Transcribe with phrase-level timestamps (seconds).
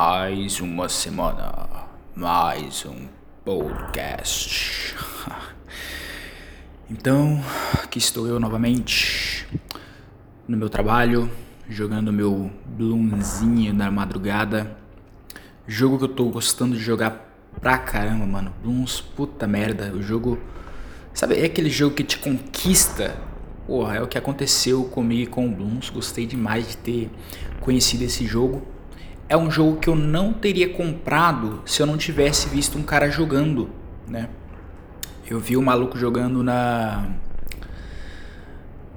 [0.00, 3.08] Mais uma semana, mais um
[3.44, 4.94] podcast.
[6.88, 7.42] Então,
[7.82, 9.44] aqui estou eu novamente
[10.46, 11.28] no meu trabalho,
[11.68, 14.78] jogando meu Bloomzinho da madrugada.
[15.66, 17.28] Jogo que eu tô gostando de jogar
[17.60, 18.54] pra caramba, mano.
[18.62, 19.92] Blooms, puta merda.
[19.92, 20.38] O jogo.
[21.12, 23.16] Sabe, é aquele jogo que te conquista.
[23.66, 25.90] Porra, é o que aconteceu comigo com o Blooms.
[25.90, 27.10] Gostei demais de ter
[27.60, 28.77] conhecido esse jogo
[29.28, 33.10] é um jogo que eu não teria comprado se eu não tivesse visto um cara
[33.10, 33.68] jogando,
[34.06, 34.28] né?
[35.28, 37.06] Eu vi o um maluco jogando na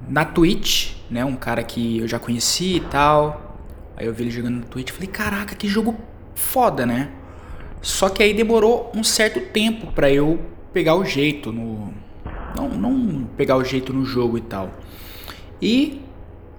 [0.08, 1.24] na Twitch, né?
[1.24, 3.58] Um cara que eu já conheci e tal.
[3.96, 5.94] Aí eu vi ele jogando na Twitch, falei: "Caraca, que jogo
[6.34, 7.10] foda, né?"
[7.82, 10.40] Só que aí demorou um certo tempo para eu
[10.72, 11.92] pegar o jeito no
[12.56, 14.70] não não pegar o jeito no jogo e tal.
[15.60, 16.00] E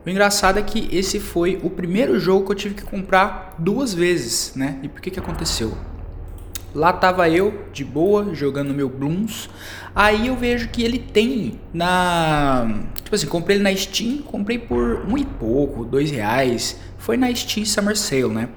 [0.06, 3.94] o engraçado é que esse foi o primeiro jogo que eu tive que comprar duas
[3.94, 4.80] vezes, né?
[4.84, 5.78] E por que que aconteceu?
[6.76, 9.48] Lá tava eu, de boa, jogando meu Blooms.
[9.96, 12.82] Aí eu vejo que ele tem na.
[12.96, 16.80] Tipo assim, comprei ele na Steam, comprei por um e pouco, dois reais.
[16.98, 18.50] Foi na Steam Summer Sale, né?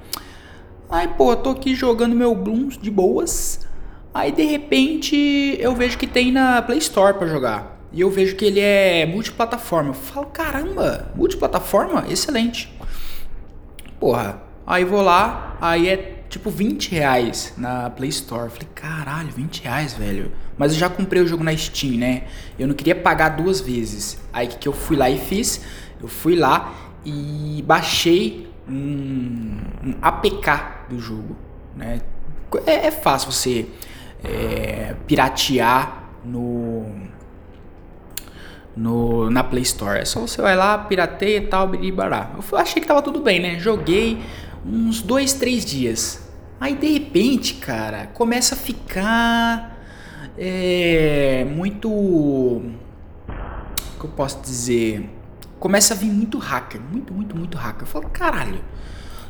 [0.89, 3.67] Aí, pô, tô aqui jogando meu Blooms de boas.
[4.15, 7.76] Aí de repente eu vejo que tem na Play Store para jogar.
[7.97, 9.89] E eu vejo que ele é multiplataforma.
[9.89, 12.05] Eu falo, caramba, multiplataforma?
[12.11, 12.71] Excelente.
[13.99, 18.51] Porra, aí vou lá, aí é tipo 20 reais na Play Store.
[18.51, 20.31] Falei, caralho, 20 reais, velho.
[20.59, 22.25] Mas eu já comprei o jogo na Steam, né?
[22.59, 24.21] Eu não queria pagar duas vezes.
[24.31, 25.63] Aí que, que eu fui lá e fiz?
[25.99, 31.35] Eu fui lá e baixei um, um APK do jogo,
[31.75, 32.03] né?
[32.67, 33.65] É, é fácil você
[34.23, 37.06] é, piratear no
[38.77, 40.01] no, na Play Store.
[40.01, 42.31] É só você vai lá, pirateia e tal, biribará.
[42.53, 43.59] Eu achei que tava tudo bem, né?
[43.59, 44.23] Joguei
[44.65, 46.29] uns dois, três dias.
[46.61, 49.79] Aí de repente, cara, começa a ficar
[50.37, 51.91] é, muito.
[51.91, 52.63] O
[53.99, 55.11] que eu posso dizer?
[55.59, 57.83] Começa a vir muito hacker, muito, muito, muito hacker.
[57.83, 58.61] Eu falo, caralho,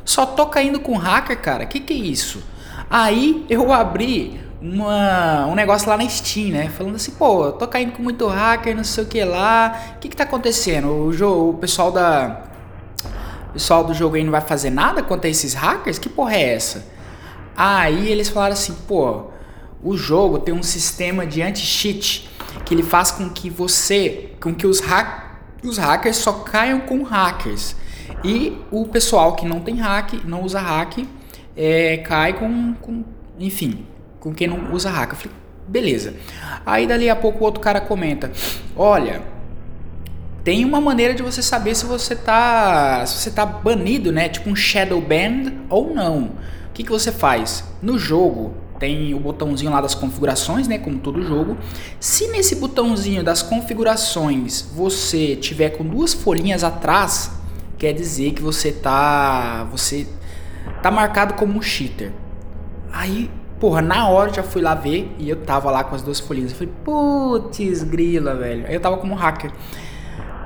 [0.03, 2.43] só tô caindo com hacker, cara, que que é isso?
[2.89, 6.69] Aí eu abri uma, um negócio lá na Steam, né?
[6.69, 9.95] Falando assim, pô, tô caindo com muito hacker, não sei o que lá.
[9.95, 10.89] O que que tá acontecendo?
[10.89, 12.43] O, jogo, o pessoal da.
[13.49, 15.99] O pessoal do jogo aí não vai fazer nada contra esses hackers?
[15.99, 16.85] Que porra é essa?
[17.55, 19.25] Aí eles falaram assim, pô,
[19.83, 22.29] o jogo tem um sistema de anti-cheat
[22.65, 27.03] que ele faz com que você, com que os, hack, os hackers só caiam com
[27.03, 27.75] hackers.
[28.23, 31.07] E o pessoal que não tem hack, não usa hack,
[31.55, 33.03] é, cai com, com
[33.39, 33.85] enfim,
[34.27, 35.11] com quem não usa hack.
[35.11, 36.13] Eu falei, beleza.
[36.65, 38.29] Aí dali a pouco o outro cara comenta:
[38.75, 39.21] Olha,
[40.43, 44.27] tem uma maneira de você saber se você tá, se você tá banido, né?
[44.27, 46.23] Tipo um shadow ban ou não.
[46.69, 47.63] O que, que você faz?
[47.81, 50.77] No jogo tem o botãozinho lá das configurações, né?
[50.77, 51.57] Como todo jogo.
[51.99, 57.31] Se nesse botãozinho das configurações você tiver com duas folhinhas atrás,
[57.77, 60.05] quer dizer que você tá, você
[60.83, 62.11] tá marcado como um cheater.
[62.91, 66.01] Aí Porra, na hora eu já fui lá ver e eu tava lá com as
[66.01, 66.51] duas folhinhas.
[66.51, 68.67] Eu falei, putz, grila, velho.
[68.67, 69.51] Aí eu tava como hacker.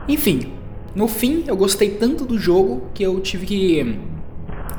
[0.07, 0.53] Enfim,
[0.95, 3.99] no fim eu gostei tanto do jogo que eu tive que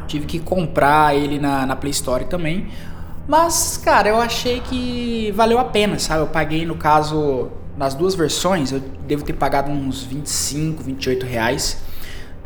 [0.06, 2.68] tive que comprar ele na, na Play Store também.
[3.26, 6.22] Mas, cara, eu achei que valeu a pena, sabe?
[6.22, 11.82] Eu paguei, no caso, nas duas versões, eu devo ter pagado uns 25, 28 reais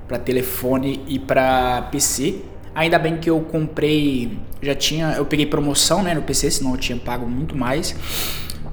[0.07, 2.43] para telefone e para PC.
[2.77, 6.77] Ainda bem que eu comprei, já tinha, eu peguei promoção, né, no PC, senão eu
[6.77, 7.97] tinha pago muito mais.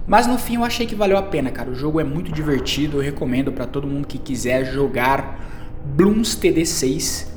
[0.05, 1.71] Mas no fim eu achei que valeu a pena, cara.
[1.71, 5.39] O jogo é muito divertido, eu recomendo para todo mundo que quiser jogar
[5.85, 7.27] Blooms TD6.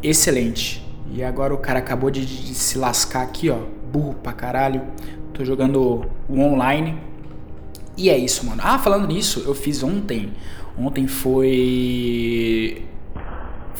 [0.00, 0.86] Excelente.
[1.12, 3.58] E agora o cara acabou de, de se lascar aqui, ó.
[3.92, 4.82] Burro pra caralho.
[5.34, 6.96] Tô jogando o online.
[7.96, 8.62] E é isso, mano.
[8.64, 10.32] Ah, falando nisso, eu fiz ontem.
[10.78, 12.86] Ontem foi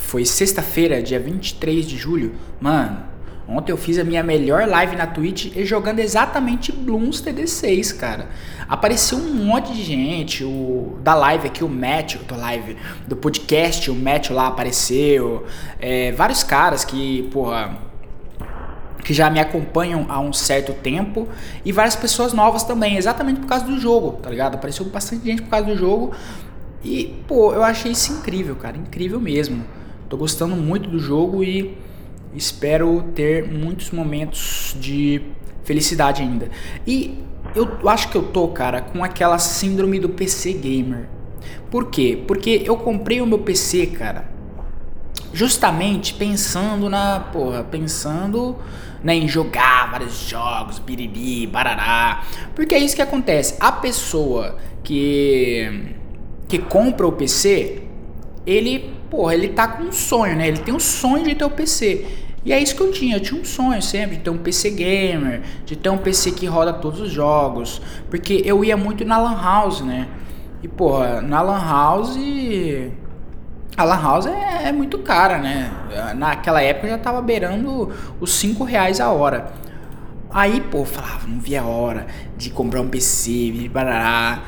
[0.02, 2.34] foi sexta-feira, dia 23 de julho.
[2.60, 2.98] Mano,
[3.48, 8.28] ontem eu fiz a minha melhor live na Twitch jogando exatamente Blooms TD6, cara.
[8.68, 12.76] Apareceu um monte de gente, o da live aqui, o Matt, do live,
[13.06, 15.46] do podcast, o Matt lá apareceu.
[15.80, 17.78] É, vários caras que, porra
[19.02, 21.28] que já me acompanham há um certo tempo
[21.64, 24.54] e várias pessoas novas também, exatamente por causa do jogo, tá ligado?
[24.54, 26.12] Apareceu bastante gente por causa do jogo
[26.84, 29.64] e, pô, eu achei isso incrível, cara, incrível mesmo.
[30.12, 31.74] Tô gostando muito do jogo e
[32.34, 35.22] espero ter muitos momentos de
[35.64, 36.50] felicidade ainda.
[36.86, 37.18] E
[37.54, 41.08] eu acho que eu tô, cara, com aquela síndrome do PC gamer.
[41.70, 42.22] Por quê?
[42.28, 44.30] Porque eu comprei o meu PC, cara,
[45.32, 48.54] justamente pensando na, porra, pensando
[49.02, 52.22] né, em jogar vários jogos, biriri, barará.
[52.54, 53.56] Porque é isso que acontece.
[53.58, 55.96] A pessoa que
[56.48, 57.84] que compra o PC,
[58.44, 60.48] ele, porra, ele tá com um sonho, né?
[60.48, 62.06] Ele tem um sonho de ter o PC.
[62.46, 64.70] E é isso que eu tinha, eu tinha um sonho sempre de ter um PC
[64.70, 69.18] gamer, de ter um PC que roda todos os jogos, porque eu ia muito na
[69.18, 70.08] Lan House, né?
[70.62, 72.16] E porra, na Lan House
[73.76, 75.70] a Lan House é, é, muito cara, né?
[76.16, 79.52] Naquela época já tava beirando os 5 reais a hora.
[80.30, 82.06] Aí, pô, falava, não via a hora
[82.38, 84.42] de comprar um PC, barará.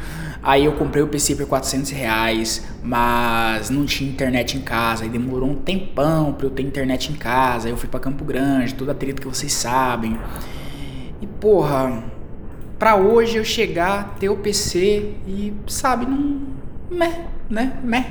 [0.46, 5.05] Aí eu comprei o PC por 400 reais, mas não tinha internet em casa.
[5.05, 7.67] Aí demorou um tempão pra eu ter internet em casa.
[7.67, 10.20] Aí eu fui pra Campo Grande, toda a treta que vocês sabem.
[11.23, 12.05] E porra,
[12.79, 16.43] pra hoje eu chegar, ter o PC e, sabe, não.
[16.91, 17.79] Meh, né?
[17.82, 18.05] Meh.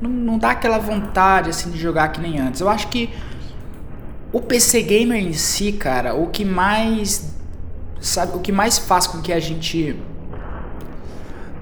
[0.00, 2.62] Não, não dá aquela vontade assim de jogar que nem antes.
[2.62, 3.10] Eu acho que
[4.32, 7.34] o PC gamer em si, cara, o que mais.
[8.00, 9.94] Sabe, o que mais faz com que a gente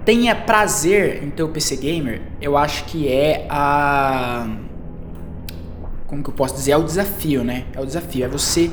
[0.09, 4.49] tenha prazer em ter o PC Gamer, eu acho que é a.
[6.07, 6.71] Como que eu posso dizer?
[6.71, 7.67] É o desafio, né?
[7.75, 8.25] É o desafio.
[8.25, 8.71] É você,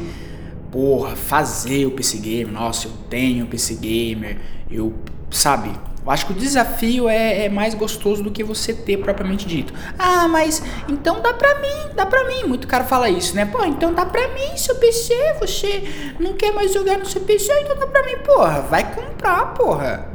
[0.72, 2.54] porra, fazer o PC Gamer.
[2.54, 4.38] Nossa, eu tenho o PC Gamer.
[4.72, 4.94] Eu,
[5.30, 5.72] sabe?
[6.06, 9.74] Eu acho que o desafio é, é, mais gostoso do que você ter propriamente dito.
[10.00, 12.46] Ah, mas então dá pra mim, dá pra mim.
[12.46, 13.46] Muito cara fala isso, né?
[13.46, 15.36] Pô, então dá pra mim seu PC.
[15.42, 18.20] Você não quer mais jogar no seu PC, então dá pra mim.
[18.24, 20.15] Porra, vai comprar, porra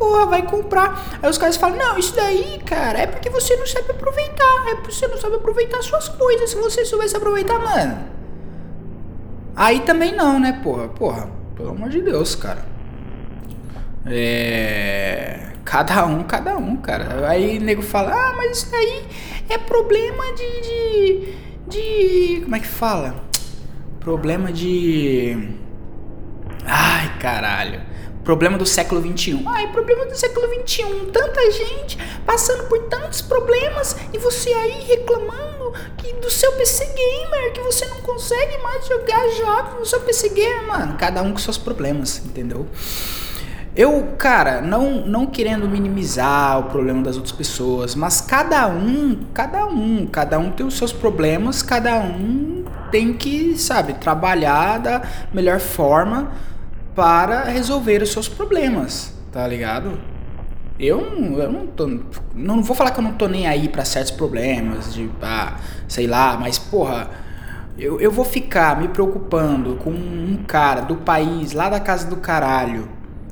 [0.00, 1.20] porra, vai comprar.
[1.22, 4.68] Aí os caras falam, não, isso daí, cara, é porque você não sabe aproveitar.
[4.68, 6.48] É porque você não sabe aproveitar suas coisas.
[6.48, 7.98] Se você soubesse aproveitar, mano.
[9.54, 10.88] Aí também não, né, porra?
[10.88, 12.64] Porra, pelo amor de Deus, cara.
[14.06, 15.50] É.
[15.64, 17.28] Cada um, cada um, cara.
[17.28, 19.04] Aí o nego fala, ah, mas isso daí
[19.50, 20.60] é problema de.
[20.62, 21.34] de.
[21.68, 23.22] de como é que fala?
[24.00, 25.50] Problema de.
[26.64, 27.89] Ai, caralho.
[28.30, 29.42] Problema do século XXI.
[29.44, 30.84] Ai, problema do século XXI.
[31.12, 37.52] Tanta gente passando por tantos problemas e você aí reclamando que do seu PC gamer,
[37.52, 40.96] que você não consegue mais jogar jogos no seu PC gamer, mano.
[40.96, 42.68] Cada um com seus problemas, entendeu?
[43.74, 49.66] Eu, cara, não, não querendo minimizar o problema das outras pessoas, mas cada um, cada
[49.66, 55.02] um, cada um tem os seus problemas, cada um tem que, sabe, trabalhar da
[55.34, 56.30] melhor forma
[56.94, 59.98] para resolver os seus problemas, tá ligado?
[60.78, 61.00] Eu,
[61.38, 62.00] eu não tô.
[62.34, 65.10] Não vou falar que eu não tô nem aí para certos problemas, de.
[65.20, 67.10] Ah, sei lá, mas porra.
[67.78, 72.16] Eu, eu vou ficar me preocupando com um cara do país, lá da casa do
[72.16, 72.88] caralho,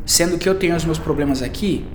[0.06, 1.86] sendo que eu tenho os meus problemas aqui.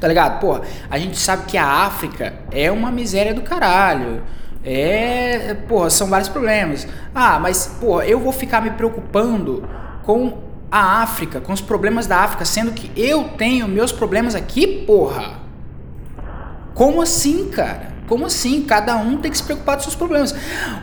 [0.00, 0.40] Tá ligado?
[0.40, 4.22] Porra, a gente sabe que a África é uma miséria do caralho.
[4.62, 5.54] É.
[5.68, 6.86] Porra, são vários problemas.
[7.14, 9.66] Ah, mas, porra, eu vou ficar me preocupando
[10.04, 10.38] com
[10.70, 15.40] a África, com os problemas da África, sendo que eu tenho meus problemas aqui, porra.
[16.74, 17.94] Como assim, cara?
[18.08, 18.62] Como assim?
[18.62, 20.34] Cada um tem que se preocupar dos seus problemas.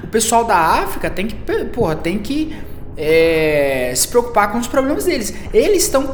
[0.03, 1.35] O pessoal da África tem que,
[1.65, 2.55] porra, tem que
[2.97, 5.33] é, se preocupar com os problemas deles.
[5.53, 6.09] Eles estão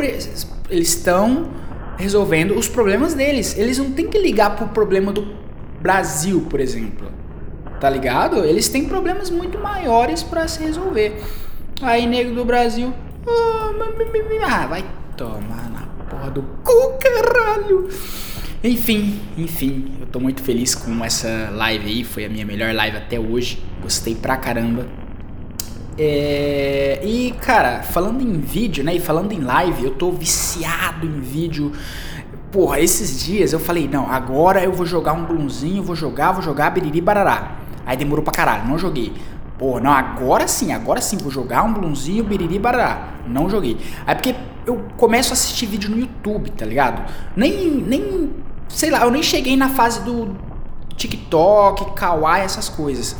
[0.70, 1.50] eles estão
[1.98, 3.58] resolvendo os problemas deles.
[3.58, 5.36] Eles não têm que ligar pro problema do
[5.82, 7.12] Brasil, por exemplo.
[7.80, 8.44] Tá ligado?
[8.44, 11.22] Eles têm problemas muito maiores para se resolver.
[11.81, 12.93] Aí, nego do Brasil,
[14.43, 14.84] ah, vai
[15.15, 17.88] tomar na porra do cu, caralho.
[18.63, 22.03] Enfim, enfim, eu tô muito feliz com essa live aí.
[22.03, 23.63] Foi a minha melhor live até hoje.
[23.81, 24.88] Gostei pra caramba.
[25.98, 28.96] É, e cara, falando em vídeo, né?
[28.96, 31.72] E falando em live, eu tô viciado em vídeo.
[32.51, 36.41] Porra, esses dias eu falei, não, agora eu vou jogar um blunzinho, vou jogar, vou
[36.41, 37.57] jogar biriri barará.
[37.86, 39.13] Aí demorou pra caralho, não joguei.
[39.58, 43.16] Pô, não, agora sim, agora sim, vou jogar um blunzinho, biriri, barará.
[43.26, 43.78] Não joguei.
[44.06, 44.36] Aí porque
[44.68, 47.12] eu começo a assistir vídeo no YouTube, tá ligado?
[47.36, 48.34] Nem, nem,
[48.70, 50.36] sei lá, eu nem cheguei na fase do
[50.96, 53.16] TikTok, Kawaii, essas coisas.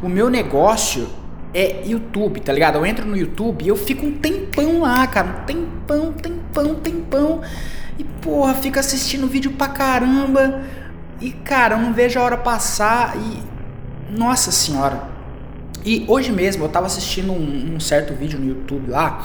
[0.00, 1.08] O meu negócio
[1.52, 2.76] é YouTube, tá ligado?
[2.76, 5.42] Eu entro no YouTube e eu fico um tempão lá, cara.
[5.42, 7.40] Um tempão, tempão, tempão.
[7.98, 10.62] E porra, fico assistindo vídeo pra caramba.
[11.20, 13.50] E cara, eu não vejo a hora passar e.
[14.12, 15.19] Nossa senhora
[15.84, 19.24] e hoje mesmo eu tava assistindo um, um, certo vídeo no YouTube lá.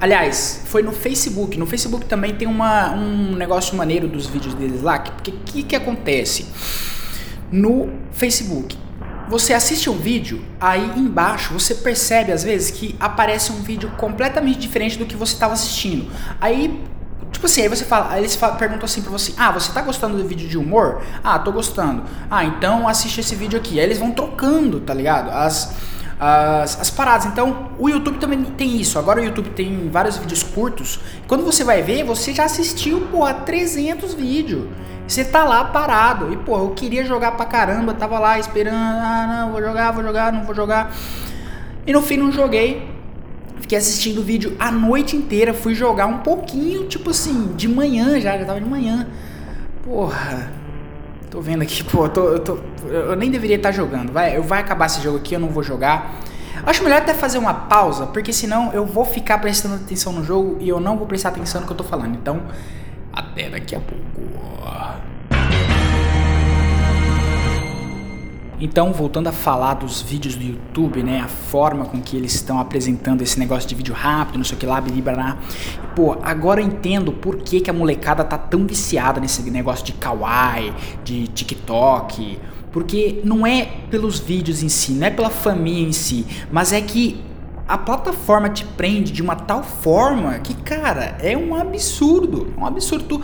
[0.00, 1.58] Aliás, foi no Facebook.
[1.58, 4.98] No Facebook também tem uma, um negócio maneiro dos vídeos deles lá.
[4.98, 6.46] Porque o que, que acontece?
[7.50, 8.76] No Facebook,
[9.28, 14.58] você assiste um vídeo, aí embaixo você percebe às vezes que aparece um vídeo completamente
[14.58, 16.10] diferente do que você estava assistindo.
[16.40, 16.82] Aí,
[17.32, 20.16] tipo assim, aí você fala, aí eles perguntam assim pra você: Ah, você tá gostando
[20.16, 21.02] do vídeo de humor?
[21.24, 22.04] Ah, tô gostando.
[22.30, 23.80] Ah, então assiste esse vídeo aqui.
[23.80, 25.30] Aí eles vão trocando, tá ligado?
[25.30, 25.74] As,
[26.20, 27.26] as, as paradas.
[27.26, 28.98] Então, o YouTube também tem isso.
[28.98, 31.00] Agora o YouTube tem vários vídeos curtos.
[31.26, 34.68] Quando você vai ver, você já assistiu, porra, 300 vídeos.
[35.08, 36.32] Você tá lá parado.
[36.32, 37.94] E, pô, eu queria jogar pra caramba.
[37.94, 38.76] Tava lá esperando.
[38.76, 40.92] Ah, não, vou jogar, vou jogar, não vou jogar.
[41.86, 42.91] E no fim não joguei.
[43.62, 45.54] Fiquei assistindo o vídeo a noite inteira.
[45.54, 48.36] Fui jogar um pouquinho, tipo assim, de manhã já.
[48.36, 49.06] Já tava de manhã.
[49.84, 50.52] Porra.
[51.30, 54.12] Tô vendo aqui, pô, eu, tô, eu, tô, eu nem deveria estar jogando.
[54.12, 56.20] Vai, eu vai acabar esse jogo aqui, eu não vou jogar.
[56.66, 60.58] Acho melhor até fazer uma pausa, porque senão eu vou ficar prestando atenção no jogo
[60.60, 62.16] e eu não vou prestar atenção no que eu tô falando.
[62.16, 62.42] Então,
[63.12, 64.02] até daqui a pouco.
[68.64, 72.60] Então, voltando a falar dos vídeos do YouTube, né, a forma com que eles estão
[72.60, 75.36] apresentando esse negócio de vídeo rápido, não sei o que lá, bilibará.
[75.96, 79.92] Pô, agora eu entendo por que, que a molecada tá tão viciada nesse negócio de
[79.94, 82.38] kawaii, de TikTok,
[82.70, 86.80] porque não é pelos vídeos em si, não é pela família em si, mas é
[86.80, 87.20] que
[87.66, 92.54] a plataforma te prende de uma tal forma que, cara, é um absurdo.
[92.56, 93.22] Um absurdo.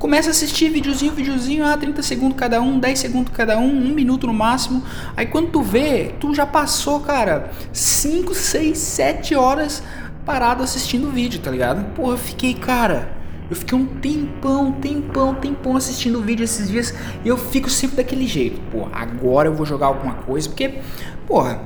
[0.00, 3.94] Começa a assistir videozinho, videozinho, ah, 30 segundos cada um, 10 segundos cada um, um
[3.94, 4.82] minuto no máximo.
[5.14, 9.82] Aí quando tu vê, tu já passou, cara, 5, 6, 7 horas
[10.24, 11.84] parado assistindo o vídeo, tá ligado?
[11.92, 13.12] Porra, eu fiquei, cara,
[13.50, 18.26] eu fiquei um tempão, tempão, tempão assistindo vídeo esses dias e eu fico sempre daquele
[18.26, 18.58] jeito.
[18.72, 20.78] Pô, agora eu vou jogar alguma coisa, porque,
[21.26, 21.60] porra,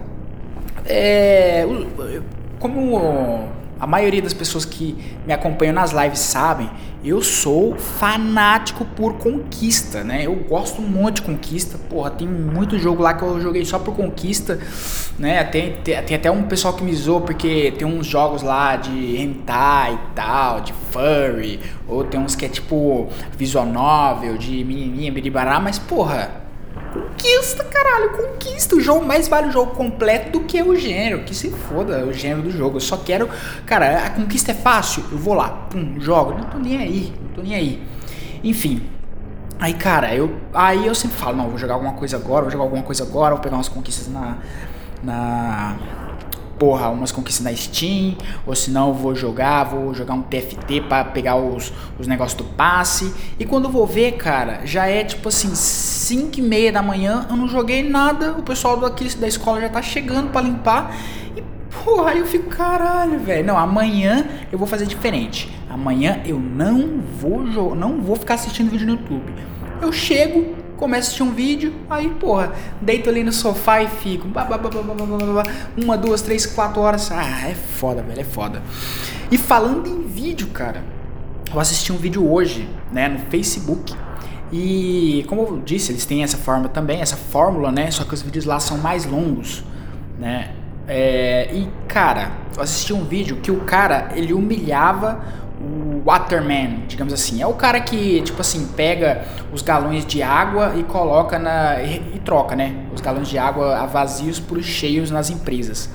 [0.84, 1.64] é.
[2.58, 2.98] Como
[3.84, 6.70] a maioria das pessoas que me acompanham nas lives sabem,
[7.04, 10.24] eu sou fanático por conquista, né?
[10.24, 11.76] Eu gosto muito de conquista.
[11.90, 14.58] Porra, tem muito jogo lá que eu joguei só por conquista,
[15.18, 15.44] né?
[15.44, 19.20] Tem, tem, tem até um pessoal que me zoou porque tem uns jogos lá de
[19.20, 25.12] hentai e tal, de furry, ou tem uns que é tipo visual novel, de menininha,
[25.12, 26.43] biribará, mas porra,
[26.94, 28.76] Conquista, caralho, conquista.
[28.76, 31.24] O jogo mais vale o jogo completo do que o gênero.
[31.24, 32.76] Que se foda o gênero do jogo.
[32.76, 33.28] Eu só quero.
[33.66, 35.04] Cara, a conquista é fácil.
[35.10, 36.32] Eu vou lá, pum, jogo.
[36.32, 37.82] Não tô nem aí, não tô nem aí.
[38.44, 38.88] Enfim.
[39.58, 40.36] Aí, cara, eu.
[40.52, 43.34] Aí eu sempre falo, não, vou jogar alguma coisa agora, vou jogar alguma coisa agora,
[43.34, 44.38] vou pegar umas conquistas na.
[45.02, 45.76] Na
[46.58, 51.04] porra, umas conquistas na Steam, ou se não vou jogar, vou jogar um TFT para
[51.04, 53.12] pegar os, os negócios do passe.
[53.38, 57.36] E quando vou ver, cara, já é tipo assim, 5 e meia da manhã, eu
[57.36, 60.96] não joguei nada, o pessoal daqui da escola já tá chegando para limpar.
[61.36, 61.42] E
[61.84, 63.46] porra, aí eu fico, caralho, velho.
[63.46, 65.50] Não, amanhã eu vou fazer diferente.
[65.68, 67.42] Amanhã eu não vou
[67.74, 69.32] não vou ficar assistindo vídeo no YouTube.
[69.82, 74.28] Eu chego, começo a assistir um vídeo, aí, porra, deito ali no sofá e fico.
[75.76, 77.10] uma, duas, três, quatro horas.
[77.10, 78.62] Ah, é foda, velho, é foda.
[79.30, 80.82] E falando em vídeo, cara,
[81.52, 83.94] eu assisti um vídeo hoje, né, no Facebook.
[84.52, 87.90] E como eu disse, eles têm essa forma também, essa fórmula, né?
[87.90, 89.64] Só que os vídeos lá são mais longos,
[90.18, 90.52] né?
[90.86, 95.24] É, e cara, eu assisti um vídeo que o cara ele humilhava
[95.64, 97.40] o waterman, digamos assim.
[97.40, 101.80] É o cara que, tipo assim, pega os galões de água e coloca na.
[101.82, 102.74] e, e troca, né?
[102.94, 105.88] Os galões de água vazios por cheios nas empresas.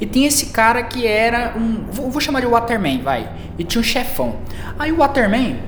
[0.00, 1.84] E tem esse cara que era um.
[1.90, 3.30] Vou, vou chamar de waterman, vai.
[3.58, 4.36] E tinha um chefão.
[4.78, 5.60] Aí o waterman,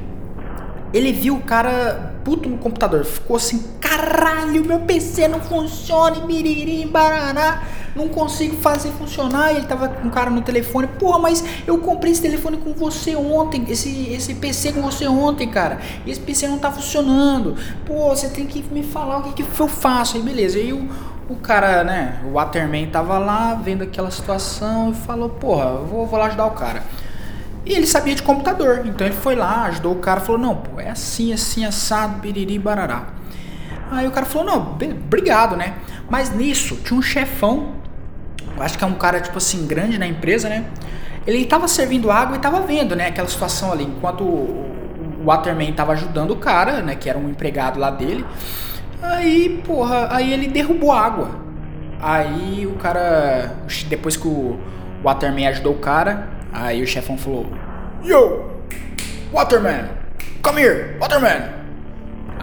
[0.92, 6.86] ele viu o cara puto no computador, ficou assim: caralho, meu PC não funciona, biriri,
[6.86, 7.62] baraná
[7.94, 9.52] não consigo fazer funcionar.
[9.52, 12.72] E ele tava com um cara no telefone, porra, mas eu comprei esse telefone com
[12.72, 15.78] você ontem, esse, esse PC com você ontem, cara.
[16.04, 17.56] E esse PC não tá funcionando.
[17.86, 20.16] Pô, você tem que me falar o que, que eu faço.
[20.16, 20.88] Aí beleza, aí o,
[21.28, 26.18] o cara, né, o Waterman tava lá vendo aquela situação e falou, porra, vou, vou
[26.18, 26.82] lá ajudar o cara.
[27.66, 30.78] E ele sabia de computador, então ele foi lá, ajudou o cara, falou, não, pô,
[30.80, 33.06] é assim, assim, assado, biriri, barará.
[33.90, 35.74] Aí o cara falou, não, obrigado, né?
[36.10, 37.83] Mas nisso tinha um chefão
[38.58, 40.64] acho que é um cara, tipo assim, grande na empresa, né?
[41.26, 45.92] Ele tava servindo água e tava vendo, né, aquela situação ali, enquanto o Waterman tava
[45.92, 48.24] ajudando o cara, né, que era um empregado lá dele.
[49.02, 51.30] Aí, porra, aí ele derrubou a água.
[52.00, 53.54] Aí o cara,
[53.88, 54.58] depois que o
[55.02, 57.46] Waterman ajudou o cara, aí o chefão falou:
[58.02, 58.44] Yo,
[59.32, 59.88] Waterman,
[60.42, 61.63] come here, Waterman.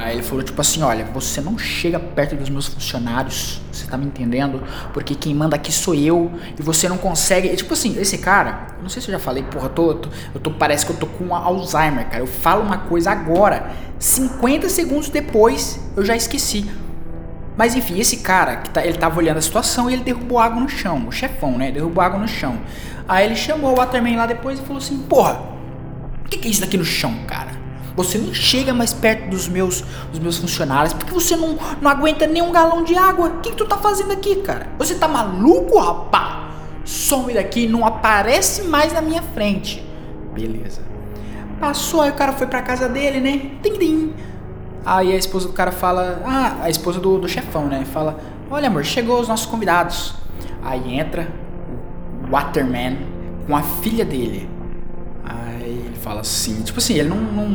[0.02, 3.98] Aí ele falou tipo assim, olha, você não chega perto dos meus funcionários, você tá
[3.98, 4.64] me entendendo?
[4.94, 7.48] Porque quem manda aqui sou eu e você não consegue.
[7.48, 10.40] E, tipo assim, esse cara, não sei se eu já falei, porra, tô, tô, eu
[10.40, 12.20] tô parece que eu tô com Alzheimer, cara.
[12.20, 16.70] Eu falo uma coisa agora, 50 segundos depois eu já esqueci.
[17.56, 20.60] Mas enfim, esse cara que tá, ele tava olhando a situação e ele derrubou água
[20.60, 21.72] no chão, o chefão, né?
[21.72, 22.58] Derrubou água no chão.
[23.08, 25.52] Aí ele chamou o Waterman lá depois e falou assim: "Porra,
[26.32, 27.52] que, que é isso daqui no chão, cara?
[28.04, 32.26] Você não chega mais perto dos meus, dos meus funcionários porque você não, não aguenta
[32.26, 33.28] nem um galão de água.
[33.28, 34.68] O que, que tu tá fazendo aqui, cara?
[34.78, 36.50] Você tá maluco, rapá?
[36.84, 39.86] Some daqui, não aparece mais na minha frente.
[40.34, 40.82] Beleza.
[41.60, 43.52] Passou, aí o cara foi pra casa dele, né?
[43.62, 44.14] Tim, tim.
[44.84, 47.86] Aí a esposa do cara fala, ah, a esposa do, do chefão, né?
[47.86, 50.16] Fala, olha amor, chegou os nossos convidados.
[50.64, 51.28] Aí entra
[52.28, 52.98] o Waterman
[53.46, 54.50] com a filha dele.
[55.24, 57.48] Aí ele fala assim, tipo assim, ele não, não,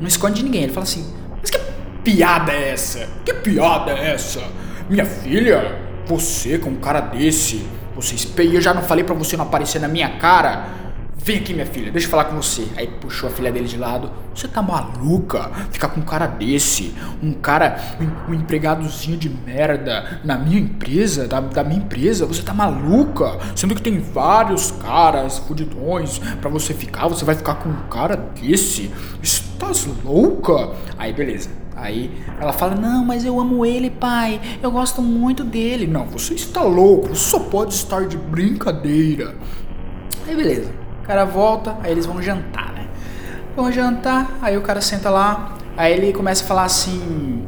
[0.00, 1.04] não esconde de ninguém, ele fala assim,
[1.40, 1.58] mas que
[2.04, 3.08] piada é essa?
[3.24, 4.42] Que piada é essa?
[4.88, 9.36] Minha filha, você com um cara desse, você espelha, eu já não falei para você
[9.36, 10.68] não aparecer na minha cara?
[11.26, 12.68] Vem aqui, minha filha, deixa eu falar com você.
[12.76, 14.12] Aí puxou a filha dele de lado.
[14.32, 15.50] Você tá maluca?
[15.72, 16.94] Ficar com um cara desse?
[17.20, 22.26] Um cara, um, um empregadozinho de merda na minha empresa, da, da, minha empresa?
[22.26, 23.38] Você tá maluca?
[23.56, 28.14] Sendo que tem vários caras fudidões pra você ficar, você vai ficar com um cara
[28.14, 28.92] desse?
[29.20, 30.76] Estás louca?
[30.96, 31.50] Aí beleza.
[31.74, 32.08] Aí
[32.40, 34.40] ela fala: Não, mas eu amo ele, pai.
[34.62, 35.88] Eu gosto muito dele.
[35.88, 37.08] Não, você está louco.
[37.08, 39.34] Você só pode estar de brincadeira.
[40.24, 40.85] Aí beleza.
[41.06, 42.84] O cara volta, aí eles vão jantar, né?
[43.54, 47.46] Vão jantar, aí o cara senta lá, aí ele começa a falar assim: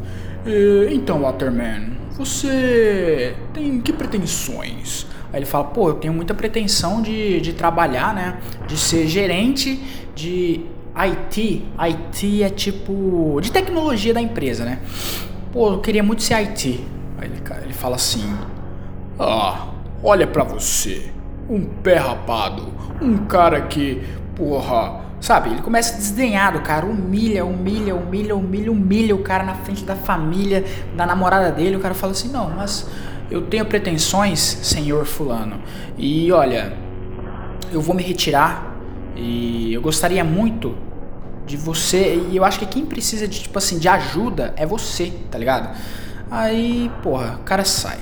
[0.93, 5.09] Então, Waterman, você tem que pretensões?
[5.33, 8.39] Aí ele fala: Pô, eu tenho muita pretensão de, de trabalhar, né?
[8.69, 9.83] De ser gerente
[10.15, 10.61] de
[10.95, 11.65] IT.
[11.77, 13.41] IT é tipo.
[13.43, 14.79] de tecnologia da empresa, né?
[15.53, 16.81] Pô, eu queria muito ser IT.
[17.21, 18.23] Aí ele, ele fala assim:
[19.19, 19.67] Ah,
[20.01, 21.18] olha pra você
[21.49, 24.03] um pé rapado, um cara que,
[24.37, 25.51] porra, sabe?
[25.51, 29.85] Ele começa a desdenhar do cara, humilha, humilha, humilha, humilha, humilha o cara na frente
[29.85, 30.65] da família,
[30.97, 31.77] da namorada dele.
[31.77, 32.89] O cara fala assim: não, mas
[33.31, 35.61] eu tenho pretensões, senhor Fulano,
[35.97, 36.73] e olha,
[37.73, 38.77] eu vou me retirar
[39.17, 40.77] e eu gostaria muito
[41.47, 42.23] de você.
[42.31, 45.77] E eu acho que quem precisa de, tipo assim, de ajuda é você, tá ligado?
[46.31, 47.99] Aí, porra, o cara sai.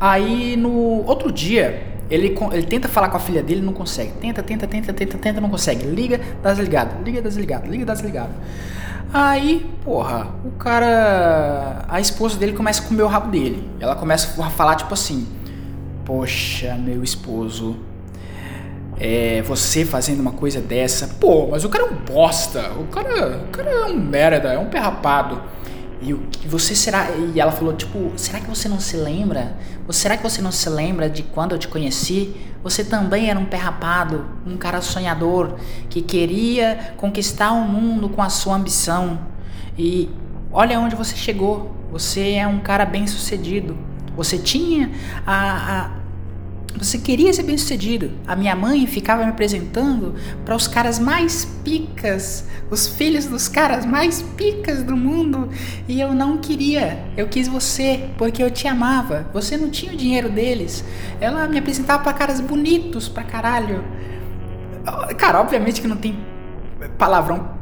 [0.00, 4.12] Aí no outro dia, ele, ele tenta falar com a filha dele, não consegue.
[4.12, 5.86] Tenta, tenta, tenta, tenta, tenta, não consegue.
[5.86, 7.02] Liga, desligado.
[7.04, 7.70] Liga, desligado.
[7.70, 8.32] Liga, desligado.
[9.12, 11.84] Aí, porra, o cara.
[11.88, 13.68] A esposa dele começa a comer o rabo dele.
[13.80, 15.26] Ela começa a falar, tipo assim:
[16.04, 17.76] Poxa, meu esposo.
[19.00, 21.06] É, você fazendo uma coisa dessa.
[21.20, 22.72] Pô, mas o cara é um bosta.
[22.72, 25.42] O cara, o cara é um merda, é um perrapado.
[26.00, 27.10] E o você será?
[27.10, 29.54] E ela falou tipo, será que você não se lembra?
[29.88, 32.36] Ou será que você não se lembra de quando eu te conheci?
[32.62, 35.56] Você também era um pé rapado, um cara sonhador
[35.88, 39.18] que queria conquistar o mundo com a sua ambição.
[39.78, 40.10] E
[40.52, 41.74] olha onde você chegou.
[41.90, 43.78] Você é um cara bem sucedido.
[44.14, 44.90] Você tinha
[45.26, 45.90] a
[46.78, 48.12] você queria ser bem sucedido.
[48.26, 50.14] A minha mãe ficava me apresentando
[50.44, 55.48] para os caras mais picas, os filhos dos caras mais picas do mundo.
[55.88, 57.04] E eu não queria.
[57.16, 59.28] Eu quis você porque eu te amava.
[59.32, 60.84] Você não tinha o dinheiro deles.
[61.20, 63.84] Ela me apresentava para caras bonitos pra caralho.
[65.16, 66.18] Cara, obviamente que não tem
[66.96, 67.58] palavrão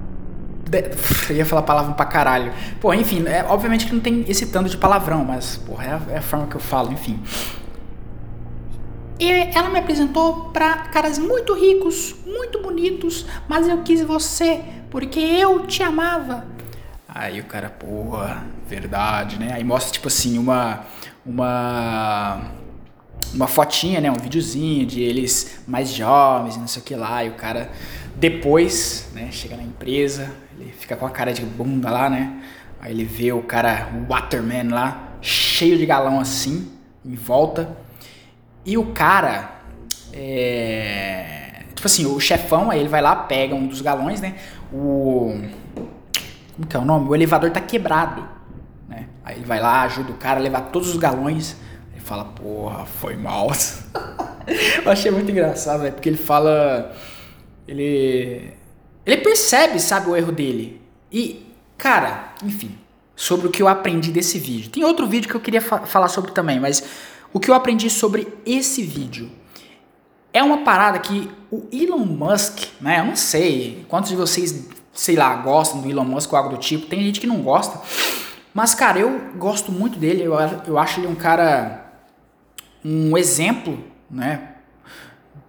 [1.31, 2.53] eu ia falar palavrão pra caralho.
[2.81, 6.01] Pô, enfim, é, obviamente que não tem esse tanto de palavrão, mas, porra, é a,
[6.15, 7.21] é a forma que eu falo, enfim.
[9.19, 15.19] E ela me apresentou para caras muito ricos, muito bonitos, mas eu quis você porque
[15.19, 16.47] eu te amava.
[17.09, 19.53] Aí o cara, porra, verdade, né?
[19.53, 20.85] Aí mostra tipo assim uma
[21.25, 22.51] uma
[23.35, 27.29] uma fotinha, né, um videozinho de eles mais jovens, não sei o que lá, e
[27.29, 27.71] o cara
[28.15, 32.41] depois, né, chega na empresa, ele fica com a cara de bunda lá, né?
[32.81, 36.71] Aí ele vê o cara, Waterman lá, cheio de galão assim,
[37.05, 37.77] em volta
[38.67, 39.53] e o cara.
[40.13, 44.35] É, tipo assim, o chefão, aí ele vai lá, pega um dos galões, né?
[44.73, 45.41] O.
[46.55, 47.09] Como que é o nome?
[47.09, 48.27] O elevador tá quebrado.
[48.89, 49.09] Né?
[49.25, 51.57] Aí ele vai lá, ajuda o cara a levar todos os galões.
[51.93, 53.49] Ele fala, porra, foi mal.
[54.85, 55.91] Eu achei muito engraçado, né?
[55.93, 56.93] Porque ele fala.
[57.69, 58.53] Ele.
[59.05, 60.83] Ele percebe, sabe, o erro dele.
[61.13, 61.47] E,
[61.79, 62.77] cara, enfim,
[63.15, 64.71] sobre o que eu aprendi desse vídeo.
[64.71, 66.83] Tem outro vídeo que eu queria fa falar sobre também, mas
[67.33, 69.31] o que eu aprendi sobre esse vídeo
[70.33, 73.01] é uma parada que o Elon Musk, né?
[73.01, 76.59] Eu não sei quantos de vocês, sei lá, gostam do Elon Musk ou algo do
[76.59, 76.87] tipo.
[76.87, 77.81] Tem gente que não gosta.
[78.53, 80.23] Mas, cara, eu gosto muito dele.
[80.23, 80.35] Eu,
[80.67, 81.91] eu acho ele um cara.
[82.85, 84.57] Um exemplo, né?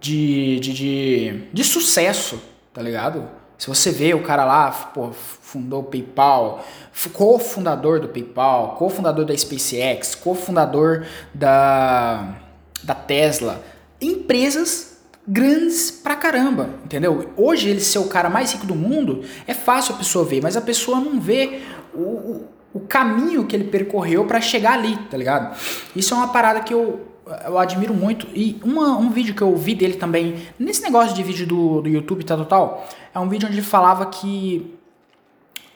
[0.00, 2.40] De, de, de, de sucesso,
[2.72, 3.28] tá ligado?
[3.58, 6.64] Se você vê o cara lá, pô, fundou o PayPal,
[7.12, 12.36] cofundador do PayPal, cofundador da SpaceX, cofundador da,
[12.82, 13.62] da Tesla,
[14.00, 17.30] empresas grandes pra caramba, entendeu?
[17.36, 20.56] Hoje ele ser o cara mais rico do mundo é fácil a pessoa ver, mas
[20.56, 21.60] a pessoa não vê
[21.94, 25.56] o, o, o caminho que ele percorreu para chegar ali, tá ligado?
[25.94, 27.00] Isso é uma parada que eu,
[27.44, 28.26] eu admiro muito.
[28.34, 31.88] E uma, um vídeo que eu vi dele também, nesse negócio de vídeo do, do
[31.88, 34.77] YouTube e tal, tal, tal, é um vídeo onde ele falava que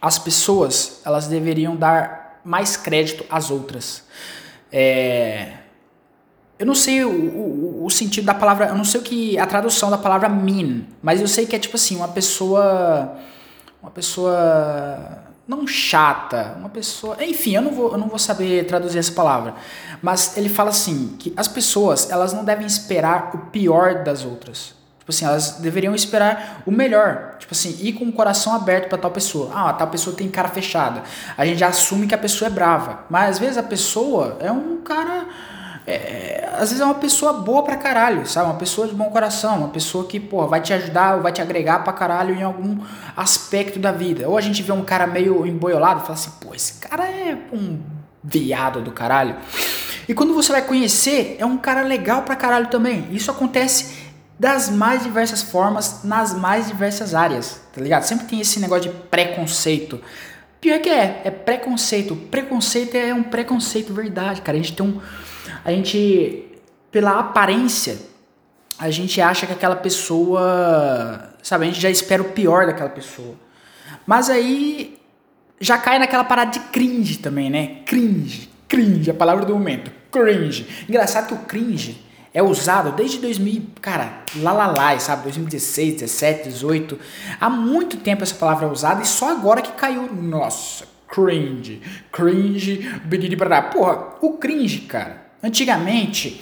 [0.02, 4.02] as pessoas elas deveriam dar mais crédito às outras.
[4.72, 5.52] É,
[6.58, 9.46] eu não sei o, o, o, sentido da palavra, eu não sei o que a
[9.46, 13.16] tradução da palavra mean, mas eu sei que é tipo assim, uma pessoa
[13.80, 18.98] uma pessoa não chata, uma pessoa, enfim, eu não vou eu não vou saber traduzir
[18.98, 19.54] essa palavra,
[20.00, 24.81] mas ele fala assim, que as pessoas, elas não devem esperar o pior das outras.
[25.12, 27.36] Tipo assim, elas deveriam esperar o melhor.
[27.38, 29.50] Tipo assim, ir com o coração aberto para tal pessoa.
[29.54, 31.02] Ah, tal pessoa tem cara fechada.
[31.36, 33.00] A gente já assume que a pessoa é brava.
[33.10, 35.26] Mas às vezes a pessoa é um cara
[35.86, 38.46] é, às vezes é uma pessoa boa pra caralho, sabe?
[38.46, 41.42] Uma pessoa de bom coração, uma pessoa que, pô, vai te ajudar ou vai te
[41.42, 42.78] agregar pra caralho em algum
[43.16, 44.28] aspecto da vida.
[44.28, 47.36] Ou a gente vê um cara meio emboiolado e fala assim, pô, esse cara é
[47.52, 47.80] um
[48.22, 49.36] viado do caralho.
[50.08, 53.08] E quando você vai conhecer, é um cara legal pra caralho também.
[53.10, 54.01] Isso acontece
[54.42, 58.02] das mais diversas formas, nas mais diversas áreas, tá ligado?
[58.02, 60.00] Sempre tem esse negócio de preconceito.
[60.60, 62.16] Pior que é, é preconceito.
[62.16, 64.58] Preconceito é um preconceito verdade, cara.
[64.58, 65.00] A gente tem um
[65.64, 66.44] a gente,
[66.90, 67.96] pela aparência,
[68.76, 73.36] a gente acha que aquela pessoa, sabe, a gente já espera o pior daquela pessoa.
[74.04, 74.98] Mas aí
[75.60, 77.76] já cai naquela parada de cringe também, né?
[77.86, 80.66] Cringe, cringe, a palavra do momento, cringe.
[80.88, 86.48] Engraçado que o cringe é usado desde 2000, cara, lá lá lá, sabe, 2016, 17,
[86.48, 86.98] 18.
[87.40, 92.78] Há muito tempo essa palavra é usada e só agora que caiu, nossa, cringe, cringe,
[93.04, 96.40] biriri Porra, o cringe, cara, Antigamente,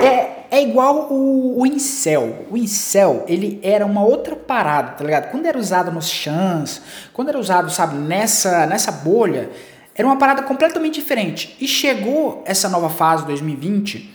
[0.00, 2.46] é, é igual o, o incel.
[2.48, 5.32] O incel, ele era uma outra parada, tá ligado?
[5.32, 6.80] Quando era usado nos chans,
[7.12, 9.50] quando era usado, sabe, nessa, nessa bolha,
[9.92, 11.56] era uma parada completamente diferente.
[11.60, 14.08] E chegou essa nova fase, 2020,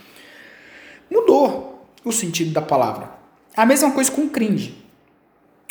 [1.10, 3.10] mudou o sentido da palavra.
[3.56, 4.74] A mesma coisa com o cringe.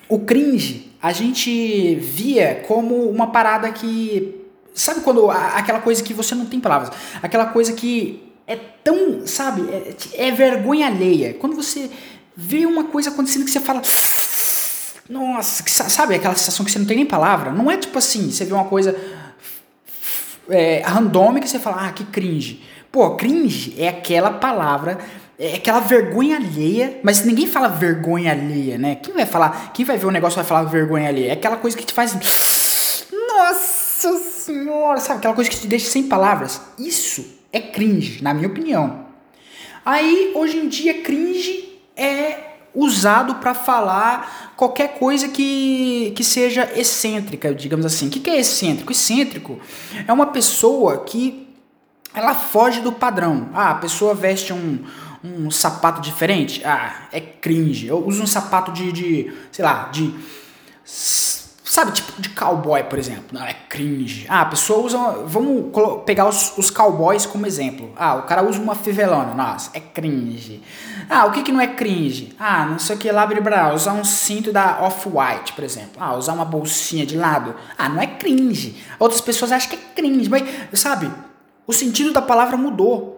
[0.09, 4.45] O cringe, a gente via como uma parada que.
[4.73, 5.29] Sabe quando.
[5.29, 6.91] Aquela coisa que você não tem palavras.
[7.21, 11.33] Aquela coisa que é tão, sabe, é, é, vergonha alheia.
[11.33, 11.89] Quando você
[12.35, 13.81] vê uma coisa acontecendo que você fala.
[15.09, 17.51] Nossa, sabe aquela sensação que você não tem nem palavra?
[17.51, 18.93] Não é tipo assim, você vê uma coisa
[20.49, 22.61] é, randômica e você fala, ah, que cringe.
[22.91, 24.97] Pô, cringe é aquela palavra,
[25.39, 28.95] é aquela vergonha alheia, mas ninguém fala vergonha alheia, né?
[28.95, 31.29] Quem vai falar, quem vai ver o um negócio vai falar vergonha alheia?
[31.29, 32.17] É aquela coisa que te faz.
[33.11, 35.19] Nossa senhora, sabe?
[35.19, 36.59] Aquela coisa que te deixa sem palavras.
[36.79, 39.05] Isso é cringe, na minha opinião.
[39.85, 47.53] Aí, hoje em dia, cringe é usado para falar qualquer coisa que, que seja excêntrica,
[47.53, 48.07] digamos assim.
[48.07, 48.91] O que, que é excêntrico?
[48.91, 49.59] Excêntrico
[50.07, 51.47] é uma pessoa que
[52.13, 53.49] ela foge do padrão.
[53.53, 54.83] Ah, a pessoa veste um,
[55.27, 56.63] um sapato diferente.
[56.63, 57.87] Ah, é cringe.
[57.87, 60.13] Eu uso um sapato de, de sei lá, de
[61.77, 63.25] Sabe, tipo de cowboy, por exemplo.
[63.31, 64.25] Não, é cringe.
[64.27, 64.97] Ah, a pessoa usa.
[65.25, 65.65] Vamos
[66.05, 67.91] pegar os, os cowboys como exemplo.
[67.95, 69.35] Ah, o cara usa uma fivelona.
[69.35, 70.63] Nossa, é cringe.
[71.07, 72.33] Ah, o que, que não é cringe?
[72.39, 75.91] Ah, não sei o que lá, blá, usar um cinto da Off-White, por exemplo.
[75.99, 77.53] Ah, usar uma bolsinha de lado.
[77.77, 78.83] Ah, não é cringe.
[78.97, 81.11] Outras pessoas acham que é cringe, mas, sabe,
[81.67, 83.16] o sentido da palavra mudou.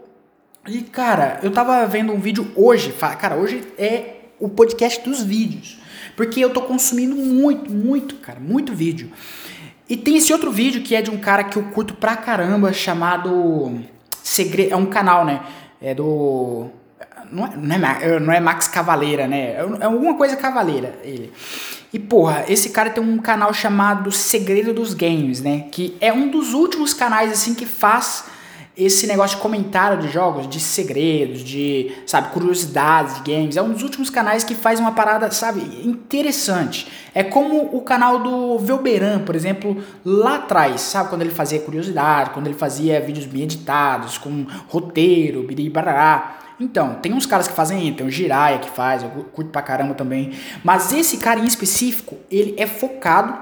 [0.70, 2.94] E, cara, eu tava vendo um vídeo hoje.
[3.18, 5.80] Cara, hoje é o podcast dos vídeos.
[6.16, 9.12] Porque eu tô consumindo muito, muito, cara, muito vídeo.
[9.90, 12.72] E tem esse outro vídeo que é de um cara que eu curto pra caramba,
[12.72, 13.80] chamado
[14.22, 14.74] Segredo.
[14.74, 15.42] É um canal, né?
[15.82, 16.68] É do.
[17.32, 19.54] Não é, não é, não é Max Cavaleira, né?
[19.54, 21.34] É, é alguma coisa Cavaleira, ele.
[21.92, 25.66] E porra, esse cara tem um canal chamado Segredo dos Games, né?
[25.72, 28.26] Que é um dos últimos canais assim que faz
[28.80, 33.74] esse negócio de comentário de jogos, de segredos, de, sabe, curiosidades de games, é um
[33.74, 36.88] dos últimos canais que faz uma parada, sabe, interessante.
[37.13, 42.30] É como o canal do Velberan, por exemplo, lá atrás, sabe, quando ele fazia curiosidade,
[42.30, 46.38] quando ele fazia vídeos bem editados, com roteiro, biribarará.
[46.58, 49.94] Então, tem uns caras que fazem, tem o Jiraya que faz, eu curto pra caramba
[49.94, 50.32] também.
[50.63, 53.38] Mas esse cara em específico, ele é focado,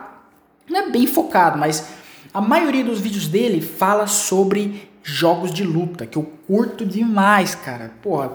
[0.67, 1.87] não é bem focado, mas
[2.33, 7.93] a maioria dos vídeos dele fala sobre jogos de luta, que eu curto demais, cara.
[8.01, 8.33] Porra.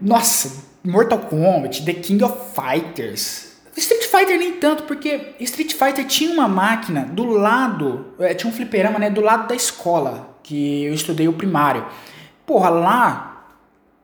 [0.00, 3.56] Nossa, Mortal Kombat, The King of Fighters.
[3.76, 8.52] Street Fighter nem tanto, porque Street Fighter tinha uma máquina do lado, é, tinha um
[8.52, 11.86] fliperama, né, do lado da escola, que eu estudei o primário.
[12.46, 13.32] Porra, lá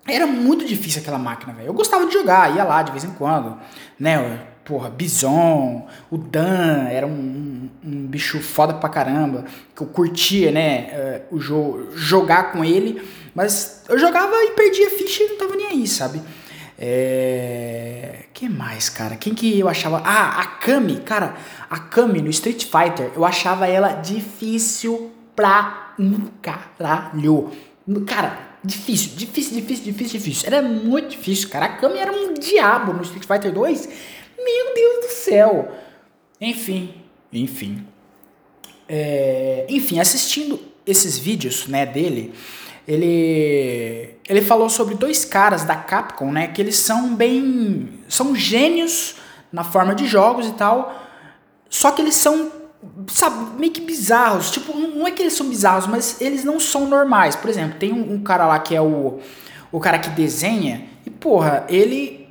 [0.06, 1.68] Era muito difícil aquela máquina, velho.
[1.68, 3.56] Eu gostava de jogar, ia lá de vez em quando,
[3.98, 4.46] né?
[4.72, 9.44] Porra, Bison, o Dan, era um, um, bicho foda pra caramba,
[9.76, 10.88] que eu curtia, né?
[10.90, 15.56] Eh, o jogo, jogar com ele, mas eu jogava e perdia ficha e não tava
[15.56, 16.22] nem aí, sabe?
[16.78, 18.24] É.
[18.32, 19.14] que mais, cara?
[19.16, 20.00] Quem que eu achava.
[20.06, 21.34] Ah, a Kami, cara,
[21.68, 27.50] a Kami no Street Fighter, eu achava ela difícil pra um caralho.
[28.06, 30.46] Cara, difícil, difícil, difícil, difícil, difícil.
[30.46, 31.66] Era muito difícil, cara.
[31.66, 34.21] A Kami era um diabo no Street Fighter 2.
[34.36, 35.72] Meu Deus do céu.
[36.40, 36.94] Enfim,
[37.32, 37.86] enfim.
[38.88, 42.34] É, enfim, assistindo esses vídeos, né, dele,
[42.86, 49.16] ele ele falou sobre dois caras da Capcom, né, que eles são bem são gênios
[49.52, 51.00] na forma de jogos e tal,
[51.68, 52.50] só que eles são
[53.08, 54.50] sabe, meio que bizarros.
[54.50, 57.36] Tipo, não é que eles são bizarros, mas eles não são normais.
[57.36, 59.20] Por exemplo, tem um, um cara lá que é o,
[59.70, 62.21] o cara que desenha, e porra, ele.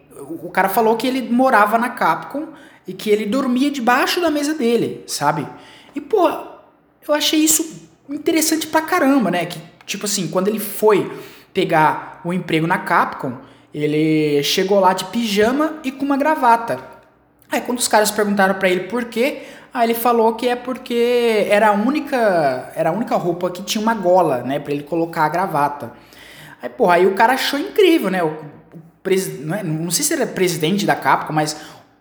[0.44, 2.48] O cara falou que ele morava na Capcom
[2.88, 5.48] e que ele dormia debaixo da mesa dele, sabe?
[5.96, 6.48] E, porra,
[7.08, 9.46] eu achei isso interessante pra caramba, né?
[9.46, 11.12] Que, tipo assim, quando ele foi
[11.54, 13.38] pegar o emprego na Capcom,
[13.74, 16.80] ele chegou lá de pijama e com uma gravata.
[17.52, 21.48] Aí quando os caras perguntaram para ele por quê, Aí ele falou que é porque
[21.50, 25.24] era a única, era a única roupa que tinha uma gola, né, para ele colocar
[25.24, 25.94] a gravata.
[26.62, 28.20] Aí, porra, aí o cara achou incrível, né?
[29.40, 31.58] Não, é, não, sei se ele é presidente da Capcom, mas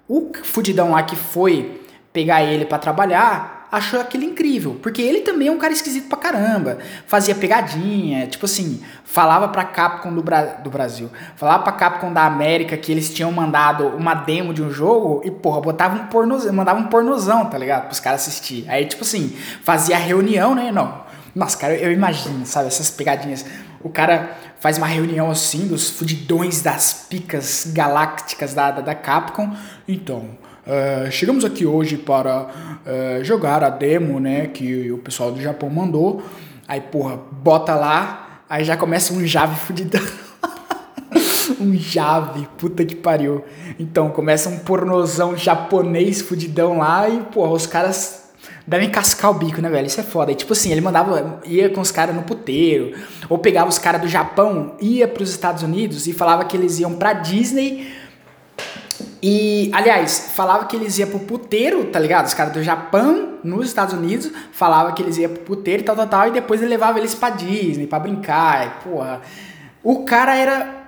[0.08, 1.82] o fudidão lá que foi
[2.12, 6.18] pegar ele para trabalhar, achou aquilo incrível, porque ele também é um cara esquisito pra
[6.18, 12.12] caramba, fazia pegadinha, tipo assim, falava pra Capcom do, Bra do Brasil, falava pra Capcom
[12.12, 16.06] da América que eles tinham mandado uma demo de um jogo e, porra, botava um
[16.06, 17.86] pornozão, mandava um pornozão, tá ligado?
[17.86, 18.64] Pros caras assistir.
[18.68, 20.72] Aí, tipo assim, fazia reunião, né?
[20.72, 21.08] Não.
[21.32, 23.46] Nossa, cara, eu imagino, sabe, essas pegadinhas.
[23.82, 29.54] O cara faz uma reunião assim dos fudidões das picas galácticas da, da, da Capcom.
[29.88, 35.40] Então, Uh, chegamos aqui hoje para uh, jogar a demo, né, que o pessoal do
[35.40, 36.22] Japão mandou.
[36.68, 40.02] Aí, porra, bota lá, aí já começa um Jave fudidão.
[41.58, 43.44] um Jave, puta que pariu.
[43.80, 48.19] Então, começa um pornozão japonês fudidão lá e, porra, os caras
[48.70, 49.88] devem cascar o bico, né, velho?
[49.88, 50.30] Isso é foda.
[50.30, 52.94] E, tipo assim, ele mandava, ia com os caras no puteiro,
[53.28, 56.78] ou pegava os caras do Japão, ia para os Estados Unidos e falava que eles
[56.78, 57.92] iam pra Disney
[59.20, 62.26] e, aliás, falava que eles iam pro puteiro, tá ligado?
[62.26, 65.96] Os caras do Japão, nos Estados Unidos, falava que eles iam pro puteiro e tal,
[65.96, 69.20] tal, tal, e depois ele levava eles pra Disney, pra brincar, e, porra.
[69.82, 70.84] O cara era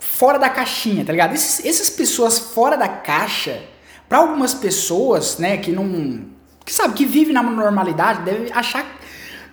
[0.00, 1.32] fora da caixinha, tá ligado?
[1.32, 3.62] Esses, essas pessoas fora da caixa,
[4.08, 6.33] para algumas pessoas, né, que não.
[6.64, 8.86] Que sabe, que vivem na normalidade, deve achar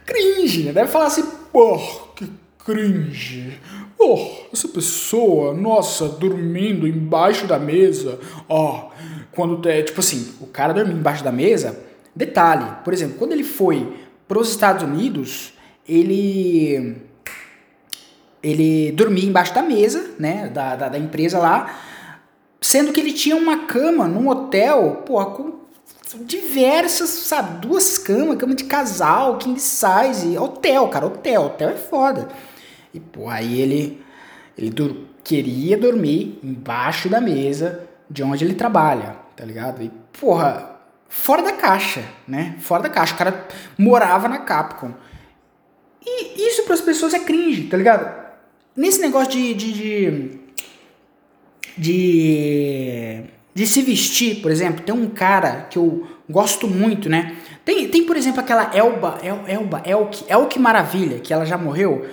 [0.05, 0.71] cringe, né?
[0.71, 2.29] Deve falar assim, porra, que
[2.65, 3.59] cringe.
[3.99, 8.19] Oh, essa pessoa, nossa, dormindo embaixo da mesa.
[8.47, 8.91] Ó, oh,
[9.31, 11.79] quando é tipo assim, o cara dormir embaixo da mesa.
[12.15, 13.93] Detalhe, por exemplo, quando ele foi
[14.27, 15.53] para os Estados Unidos,
[15.87, 16.97] ele
[18.43, 21.79] ele dormia embaixo da mesa, né, da, da, da, empresa lá,
[22.59, 25.60] sendo que ele tinha uma cama num hotel, pô, com
[26.25, 32.29] diversas, sabe, duas camas, cama de casal, king size, hotel, cara, hotel, hotel é foda.
[32.93, 34.03] E, pô, aí ele,
[34.57, 34.73] ele
[35.23, 39.81] queria dormir embaixo da mesa de onde ele trabalha, tá ligado?
[39.81, 42.57] E, porra, fora da caixa, né?
[42.59, 43.13] Fora da caixa.
[43.13, 44.93] O cara morava na Capcom.
[46.05, 48.21] E isso para as pessoas é cringe, tá ligado?
[48.75, 50.39] Nesse negócio de, de, de,
[51.77, 57.35] de, de se vestir, por exemplo, tem um cara que eu gosto muito, né?
[57.65, 62.05] Tem, tem por exemplo, aquela Elba, El, Elba, Elk, Elk Maravilha, que ela já morreu.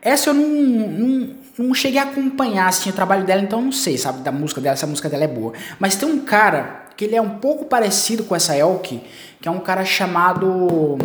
[0.00, 3.98] Essa eu não, não, não cheguei a acompanhar assim, o trabalho dela, então não sei,
[3.98, 5.52] sabe, da música dela, se a música dela é boa.
[5.78, 9.02] Mas tem um cara que ele é um pouco parecido com essa Elke,
[9.40, 10.96] que é um cara chamado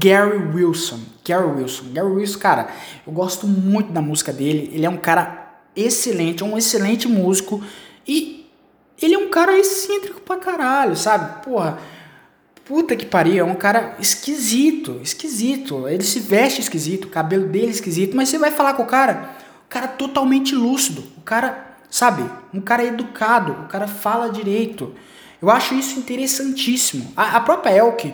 [0.00, 1.00] Gary Wilson.
[1.24, 1.84] Gary Wilson.
[1.92, 2.68] Gary Wilson, cara,
[3.06, 4.70] eu gosto muito da música dele.
[4.72, 7.62] Ele é um cara excelente, um excelente músico
[8.06, 8.37] e
[9.00, 11.44] ele é um cara excêntrico pra caralho, sabe?
[11.44, 11.78] Porra,
[12.68, 15.88] Puta que pariu, é um cara esquisito, esquisito.
[15.88, 18.86] Ele se veste esquisito, o cabelo dele é esquisito, mas você vai falar com o
[18.86, 19.30] cara,
[19.64, 24.94] o cara totalmente lúcido, o cara, sabe, um cara educado, o cara fala direito.
[25.40, 27.10] Eu acho isso interessantíssimo.
[27.16, 28.12] A, a própria Elke,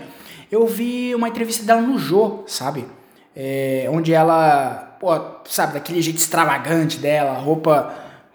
[0.53, 2.87] eu vi uma entrevista dela no Jô, sabe?
[3.35, 5.09] É, onde ela, pô,
[5.47, 7.93] sabe, daquele jeito extravagante dela, roupa,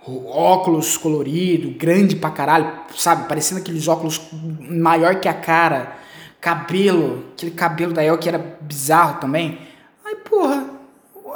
[0.07, 3.27] óculos colorido, grande pra caralho, sabe?
[3.27, 4.21] Parecendo aqueles óculos
[4.69, 5.97] maior que a cara
[6.39, 9.59] cabelo, aquele cabelo da El que era bizarro também.
[10.05, 10.65] Aí, porra,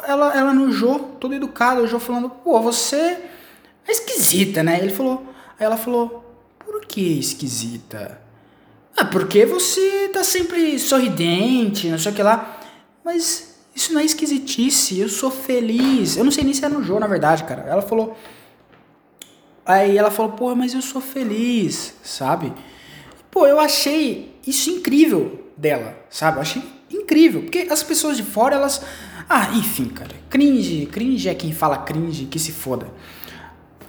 [0.08, 3.17] ela, ela no Jô, todo educado, o Jô falando, pô, você
[3.88, 4.80] é esquisita, né?
[4.80, 5.26] Ele falou,
[5.60, 6.23] aí ela falou,
[6.60, 8.21] por que esquisita?
[8.95, 12.60] Ah, porque você tá sempre sorridente, não sei o que lá.
[13.04, 16.15] Mas isso não é esquisitice, eu sou feliz.
[16.15, 17.63] Eu não sei nem se é no Jô, na verdade, cara.
[17.63, 18.15] Ela falou.
[19.65, 22.52] Aí ela falou, pô, mas eu sou feliz, sabe?
[23.32, 26.38] Pô, eu achei isso incrível dela, sabe?
[26.38, 27.43] Eu achei incrível.
[27.43, 28.82] Porque as pessoas de fora, elas.
[29.30, 30.12] Ah, enfim, cara.
[30.30, 30.86] Cringe.
[30.88, 32.88] Cringe é quem fala cringe, que se foda.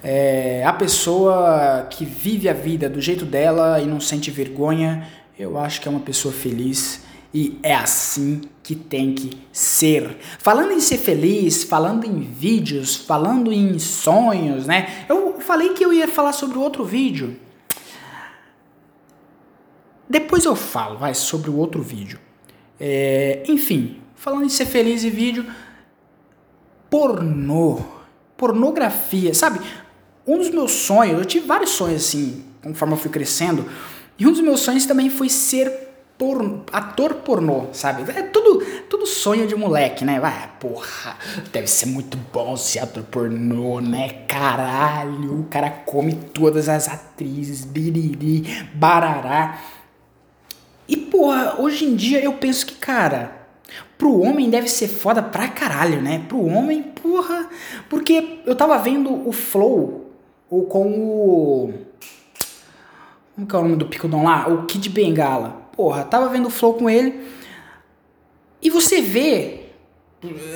[0.02, 5.08] É, a pessoa que vive a vida do jeito dela e não sente vergonha,
[5.38, 7.03] eu acho que é uma pessoa feliz
[7.35, 10.16] e é assim que tem que ser.
[10.38, 15.05] Falando em ser feliz, falando em vídeos, falando em sonhos, né?
[15.09, 17.37] Eu falei que eu ia falar sobre outro vídeo.
[20.09, 22.20] Depois eu falo, vai, sobre o outro vídeo.
[22.79, 25.44] É, enfim, falando em ser feliz e vídeo,
[26.88, 27.81] pornô,
[28.37, 29.61] pornografia, sabe?
[30.27, 33.68] um dos meus sonhos, eu tive vários sonhos assim, conforme eu fui crescendo,
[34.18, 35.84] e um dos meus sonhos também foi ser
[36.72, 38.11] ator pornô, sabe?
[38.12, 40.20] É tudo, tudo sonho de moleque, né?
[40.20, 41.16] Vai, porra,
[41.53, 44.24] deve ser muito bom ser ator pornô, né?
[44.29, 49.59] Caralho, o cara come todas as atrizes, biriri, barará.
[50.88, 53.44] E, porra, hoje em dia eu penso que, cara,
[53.96, 56.24] Pro homem deve ser foda pra caralho, né?
[56.29, 57.48] Pro homem, porra.
[57.88, 60.11] Porque eu tava vendo o Flow
[60.50, 61.74] ou com o.
[63.35, 64.48] Como que é o nome do Picodon lá?
[64.48, 65.63] O Kid Bengala.
[65.76, 67.28] Porra, tava vendo o Flow com ele.
[68.62, 69.66] E você vê,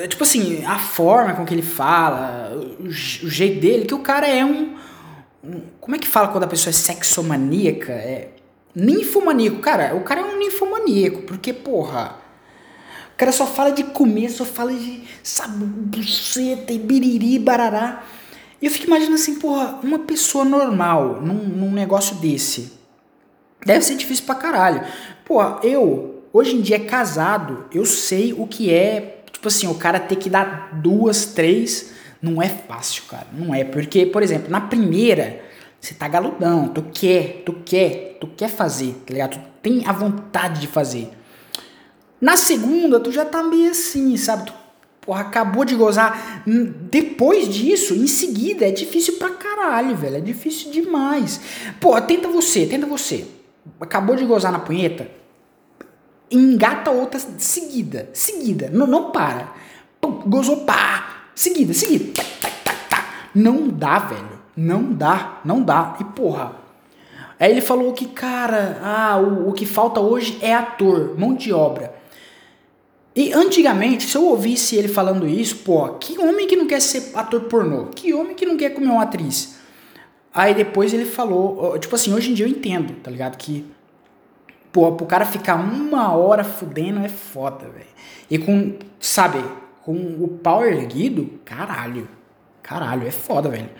[0.08, 4.26] tipo assim, a forma com que ele fala, o, o jeito dele, que o cara
[4.26, 4.76] é um,
[5.44, 7.92] um, Como é que fala quando a pessoa é sexomaníaca?
[7.92, 8.30] É.
[8.74, 9.58] Ninfomaníaco.
[9.58, 12.16] Cara, o cara é um ninfomaníaco, porque, porra.
[13.14, 18.04] O cara só fala de comer, só fala de, sabe, buceta e biriri, barará.
[18.62, 22.77] E eu fico imaginando assim, porra, uma pessoa normal num, num negócio desse.
[23.64, 24.82] Deve ser difícil pra caralho.
[25.24, 30.00] Porra, eu, hoje em dia casado, eu sei o que é, tipo assim, o cara
[30.00, 31.92] ter que dar duas, três.
[32.20, 33.26] Não é fácil, cara.
[33.32, 33.62] Não é.
[33.64, 35.40] Porque, por exemplo, na primeira,
[35.80, 39.38] você tá galudão, tu quer, tu quer, tu quer fazer, tá ligado?
[39.38, 41.10] Tu tem a vontade de fazer.
[42.20, 44.46] Na segunda, tu já tá meio assim, sabe?
[44.46, 44.52] Tu
[45.08, 46.42] porra, acabou de gozar.
[46.90, 50.16] Depois disso, em seguida, é difícil pra caralho, velho.
[50.16, 51.40] É difícil demais.
[51.80, 53.24] Porra, tenta você, tenta você.
[53.80, 55.08] Acabou de gozar na punheta,
[56.30, 58.08] engata outra seguida.
[58.12, 58.70] Seguida.
[58.72, 59.52] Não, não para.
[60.26, 61.16] gozou, pá.
[61.34, 62.12] Seguida, seguida.
[62.14, 63.04] Tá, tá, tá, tá.
[63.34, 64.38] Não dá, velho.
[64.56, 65.96] Não dá, não dá.
[66.00, 66.52] E porra.
[67.38, 71.52] Aí ele falou que, cara, ah, o, o que falta hoje é ator, mão de
[71.52, 71.94] obra.
[73.14, 77.10] E antigamente, se eu ouvisse ele falando isso, pô, que homem que não quer ser
[77.14, 77.86] ator pornô?
[77.86, 79.57] Que homem que não quer comer uma atriz?
[80.32, 83.36] Aí depois ele falou, tipo assim, hoje em dia eu entendo, tá ligado?
[83.36, 83.64] Que,
[84.70, 87.86] pô, pro cara ficar uma hora fudendo é foda, velho.
[88.30, 89.42] E com, sabe,
[89.82, 92.08] com o pau erguido, caralho.
[92.62, 93.70] Caralho, é foda, velho.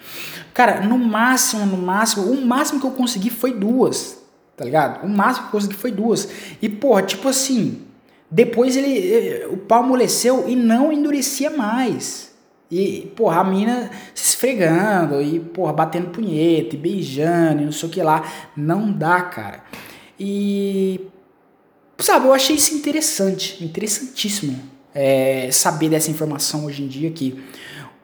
[0.55, 4.19] Cara, no máximo, no máximo, o máximo que eu consegui foi duas,
[4.57, 5.05] tá ligado?
[5.05, 6.29] O máximo que eu consegui foi duas.
[6.63, 7.83] E, porra, tipo assim,
[8.31, 12.28] depois ele, eh, o pau amoleceu e não endurecia mais.
[12.70, 17.88] E, porra, a mina se esfregando e, porra, batendo punheta e beijando e não sei
[17.88, 18.31] o que lá.
[18.57, 19.64] Não dá, cara.
[20.20, 21.00] E,
[21.98, 27.40] sabe, eu achei isso interessante, interessantíssimo é, saber dessa informação hoje em dia que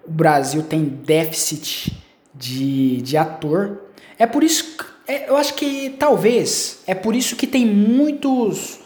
[0.06, 1.92] o Brasil tem déficit
[2.34, 3.80] de, de ator.
[4.18, 8.78] É por isso, é, eu acho que talvez, é por isso que tem muitos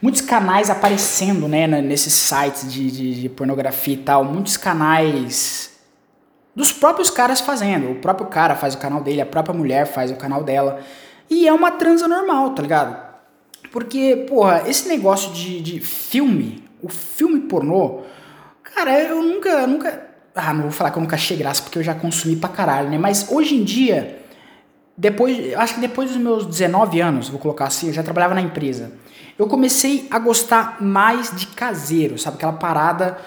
[0.00, 5.78] muitos canais aparecendo, né, nesses sites de, de, de, pornografia e tal, muitos canais
[6.54, 7.90] dos próprios caras fazendo.
[7.90, 10.80] O próprio cara faz o canal dele, a própria mulher faz o canal dela.
[11.28, 13.10] E é uma transa normal, tá ligado?
[13.70, 18.00] Porque, porra, esse negócio de, de filme, o filme pornô,
[18.62, 20.10] cara, eu nunca, nunca.
[20.34, 22.88] Ah, não vou falar que eu nunca achei graça porque eu já consumi pra caralho,
[22.88, 22.98] né?
[22.98, 24.18] Mas hoje em dia,
[24.96, 28.40] depois, acho que depois dos meus 19 anos, vou colocar assim, eu já trabalhava na
[28.40, 28.92] empresa
[29.38, 32.36] eu comecei a gostar mais de caseiro, sabe?
[32.36, 33.18] Aquela parada,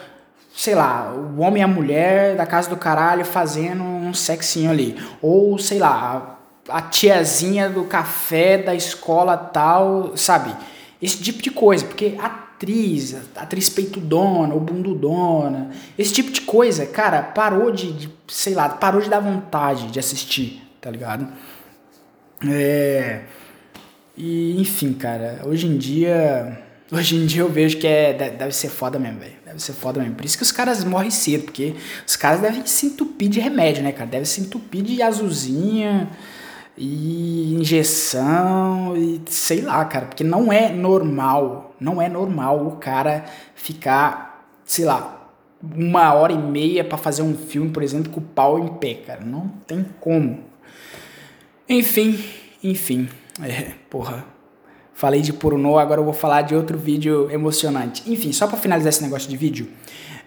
[0.55, 4.95] sei lá, o homem e a mulher da casa do caralho fazendo um sexinho ali.
[5.21, 6.39] Ou, sei lá,
[6.69, 10.55] a tiazinha do café da escola tal, sabe?
[11.01, 17.21] Esse tipo de coisa, porque atriz, atriz peitudona ou bundudona, esse tipo de coisa, cara,
[17.21, 21.27] parou de, de, sei lá, parou de dar vontade de assistir, tá ligado?
[22.47, 23.23] É.
[24.15, 28.69] E, enfim, cara, hoje em dia Hoje em dia eu vejo que é, deve ser
[28.69, 29.33] foda mesmo, velho.
[29.43, 30.15] Deve ser foda mesmo.
[30.15, 31.73] Por isso que os caras morrem cedo, porque
[32.05, 34.05] os caras devem se entupir de remédio, né, cara?
[34.05, 36.09] Devem se entupir de azulzinha
[36.77, 40.05] e injeção e sei lá, cara.
[40.05, 45.31] Porque não é normal, não é normal o cara ficar, sei lá,
[45.63, 48.93] uma hora e meia para fazer um filme, por exemplo, com o pau em pé,
[48.95, 49.21] cara.
[49.21, 50.43] Não tem como.
[51.67, 52.23] Enfim,
[52.63, 53.09] enfim.
[53.41, 54.25] É, porra.
[54.93, 58.03] Falei de pornô, agora eu vou falar de outro vídeo emocionante.
[58.11, 59.67] Enfim, só para finalizar esse negócio de vídeo,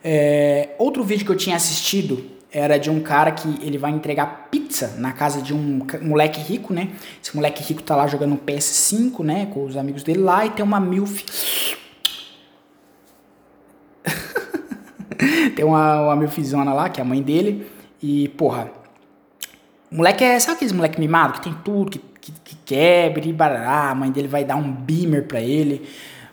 [0.02, 4.48] é, outro vídeo que eu tinha assistido era de um cara que ele vai entregar
[4.50, 6.90] pizza na casa de um moleque rico, né?
[7.22, 10.50] Esse moleque rico tá lá jogando um PS5, né, com os amigos dele lá e
[10.50, 11.22] tem uma milf
[15.54, 17.66] tem uma, uma milfzona lá, que é a mãe dele,
[18.02, 18.70] e porra,
[19.90, 22.00] moleque é, sabe aqueles moleque mimado que tem tudo, que
[22.66, 25.88] que, que quebre, barará, a mãe dele vai dar um beamer pra ele,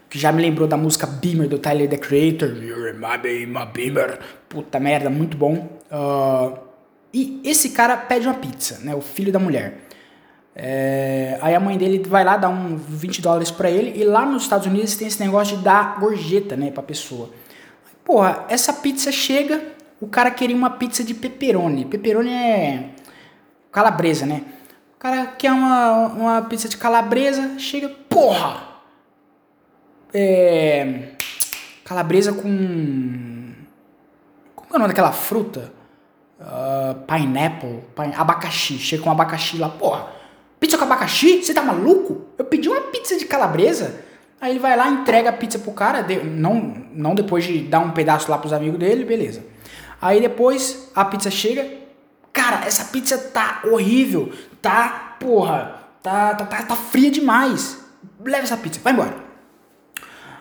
[0.09, 4.19] que já me lembrou da música Beamer do Tyler The Creator, You're my, my beamer,
[4.49, 5.69] puta merda, muito bom.
[5.91, 6.57] Uh,
[7.13, 9.77] e esse cara pede uma pizza, né, o filho da mulher.
[10.55, 14.23] É, aí a mãe dele vai lá dar um 20 dólares para ele e lá
[14.23, 17.29] nos Estados Unidos tem esse negócio de dar gorjeta, né, pra pessoa.
[18.03, 19.61] Porra, essa pizza chega,
[19.99, 21.85] o cara queria uma pizza de pepperoni.
[21.85, 22.89] Pepperoni é
[23.71, 24.43] calabresa, né?
[25.03, 28.63] Cara quer uma, uma pizza de calabresa, chega, porra!
[30.13, 31.09] É,
[31.83, 33.51] calabresa com.
[34.55, 35.73] Como é o nome daquela fruta?
[36.39, 38.77] Uh, pineapple, pine, abacaxi.
[38.77, 40.07] Chega com abacaxi lá, porra.
[40.59, 41.43] Pizza com abacaxi?
[41.43, 42.27] Você tá maluco?
[42.37, 44.01] Eu pedi uma pizza de calabresa.
[44.39, 47.91] Aí ele vai lá, entrega a pizza pro cara, não, não depois de dar um
[47.91, 49.41] pedaço lá pros amigos dele, beleza.
[50.01, 51.65] Aí depois a pizza chega,
[52.33, 57.77] cara, essa pizza tá horrível, tá, porra, tá, tá, tá, tá fria demais.
[58.19, 59.15] Leva essa pizza, vai embora.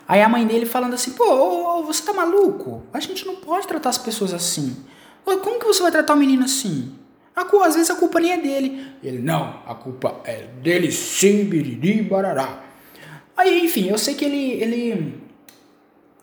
[0.07, 2.83] Aí a mãe dele falando assim, pô, você tá maluco?
[2.91, 4.75] A gente não pode tratar as pessoas assim.
[5.23, 6.93] Como que você vai tratar o menino assim?
[7.35, 8.85] A, às vezes a culpa nem é dele.
[9.01, 12.61] Ele, não, a culpa é dele sim, biriri, barará.
[13.35, 15.23] Aí, enfim, eu sei que ele, ele...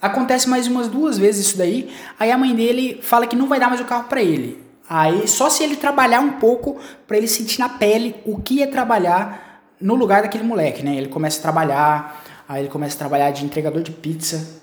[0.00, 1.90] Acontece mais umas duas vezes isso daí.
[2.18, 4.69] Aí a mãe dele fala que não vai dar mais o carro para ele.
[4.90, 6.76] Aí só se ele trabalhar um pouco
[7.06, 10.96] para ele sentir na pele o que é trabalhar no lugar daquele moleque, né?
[10.96, 14.60] Ele começa a trabalhar, aí ele começa a trabalhar de entregador de pizza.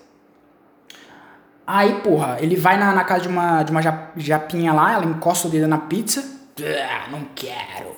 [1.65, 3.82] Aí, porra, ele vai na, na casa de uma, de uma
[4.17, 6.21] japinha lá, ela encosta o dedo na pizza.
[6.61, 7.95] Ah, não quero.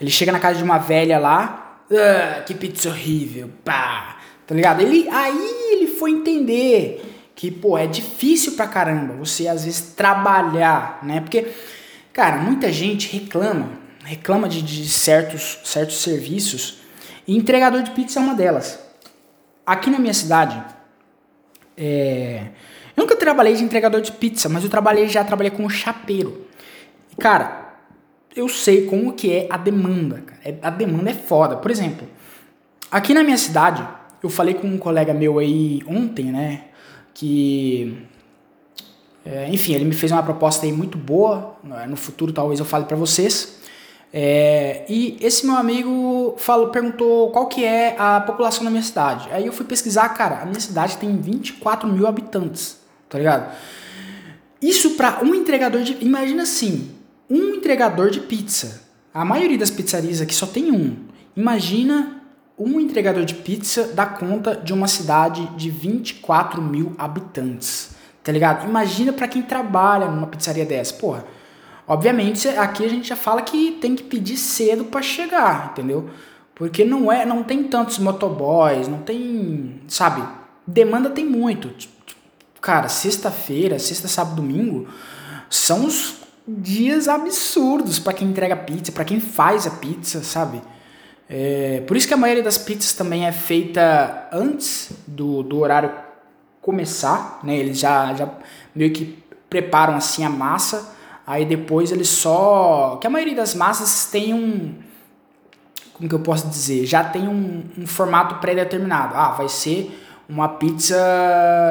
[0.00, 1.80] Ele chega na casa de uma velha lá.
[1.90, 3.50] Ah, que pizza horrível.
[3.64, 4.18] Pá.
[4.46, 4.82] Tá ligado?
[4.82, 11.00] Ele, aí ele foi entender que, pô, é difícil pra caramba você às vezes trabalhar,
[11.02, 11.20] né?
[11.20, 11.48] Porque,
[12.12, 13.70] cara, muita gente reclama,
[14.04, 16.78] reclama de, de certos, certos serviços
[17.26, 18.78] e entregador de pizza é uma delas.
[19.64, 20.62] Aqui na minha cidade,
[21.76, 22.48] é...
[22.96, 26.46] eu nunca trabalhei de entregador de pizza, mas eu trabalhei já trabalhei como chapeiro.
[27.10, 27.76] E, cara,
[28.34, 30.22] eu sei como que é a demanda.
[30.44, 31.56] É, a demanda é foda.
[31.56, 32.06] Por exemplo,
[32.90, 33.86] aqui na minha cidade,
[34.22, 36.64] eu falei com um colega meu aí ontem, né?
[37.14, 38.06] Que
[39.24, 41.56] é, enfim, ele me fez uma proposta aí muito boa.
[41.62, 43.60] Né, no futuro, talvez eu fale para vocês.
[44.12, 49.28] É, e esse meu amigo falou, perguntou qual que é a população da minha cidade.
[49.32, 53.54] Aí eu fui pesquisar, cara, a minha cidade tem 24 mil habitantes, tá ligado?
[54.60, 55.96] Isso para um entregador de.
[56.04, 56.90] Imagina assim,
[57.28, 58.82] um entregador de pizza.
[59.14, 60.96] A maioria das pizzarias aqui só tem um.
[61.34, 62.21] Imagina
[62.62, 67.90] um entregador de pizza dá conta de uma cidade de 24 mil habitantes,
[68.22, 68.68] tá ligado?
[68.68, 71.24] Imagina para quem trabalha numa pizzaria dessa, porra.
[71.86, 76.08] Obviamente, aqui a gente já fala que tem que pedir cedo para chegar, entendeu?
[76.54, 80.22] Porque não é, não tem tantos motoboys, não tem, sabe?
[80.66, 81.70] Demanda tem muito.
[82.60, 84.86] Cara, sexta-feira, sexta, sábado, domingo
[85.50, 86.14] são os
[86.46, 90.62] dias absurdos para quem entrega pizza, para quem faz a pizza, sabe?
[91.34, 95.90] É, por isso que a maioria das pizzas também é feita antes do, do horário
[96.60, 97.56] começar, né?
[97.56, 98.28] Eles já, já
[98.74, 99.18] meio que
[99.48, 100.94] preparam assim a massa,
[101.26, 102.98] aí depois eles só...
[103.00, 104.74] que a maioria das massas tem um...
[105.94, 106.84] como que eu posso dizer?
[106.84, 109.14] Já tem um, um formato pré-determinado.
[109.16, 110.98] Ah, vai ser uma pizza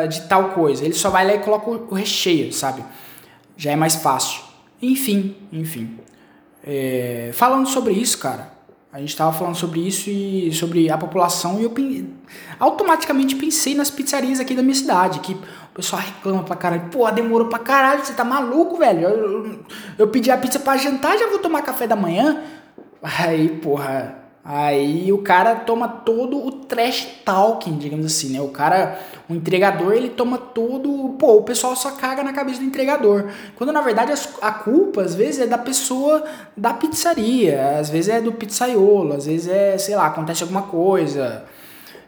[0.10, 0.84] de tal coisa.
[0.84, 2.84] Ele só vai lá e coloca o, recheio, sabe?
[3.56, 4.42] Já é mais fácil.
[4.82, 6.00] Enfim, enfim.
[6.64, 8.60] É, falando sobre isso, cara,
[8.94, 11.74] a gente estava falando sobre isso e sobre a população e eu
[12.60, 16.90] automaticamente pensei nas pizzarias aqui da minha cidade, que o pessoal reclama pra caralho.
[16.92, 19.04] Pô, demorou pra caralho, você tá maluco, velho?
[19.04, 19.60] Eu, eu,
[19.98, 22.44] eu pedi a pizza pra jantar, já vou tomar café da manhã.
[23.02, 28.42] Aí, porra, Aí o cara toma todo o trash talking, digamos assim, né?
[28.42, 31.16] O cara, o entregador, ele toma todo.
[31.20, 33.30] Pô, o pessoal só caga na cabeça do entregador.
[33.56, 36.24] Quando na verdade a culpa, às vezes, é da pessoa
[36.58, 41.46] da pizzaria, às vezes é do pizzaiolo, às vezes é, sei lá, acontece alguma coisa.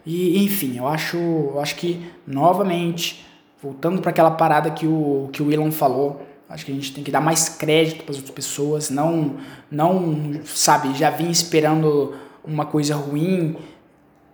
[0.05, 3.25] E, enfim, eu acho, eu acho que, novamente,
[3.61, 7.03] voltando para aquela parada que o, que o Elon falou, acho que a gente tem
[7.03, 9.37] que dar mais crédito para as outras pessoas, não,
[9.71, 13.57] não, sabe, já vim esperando uma coisa ruim,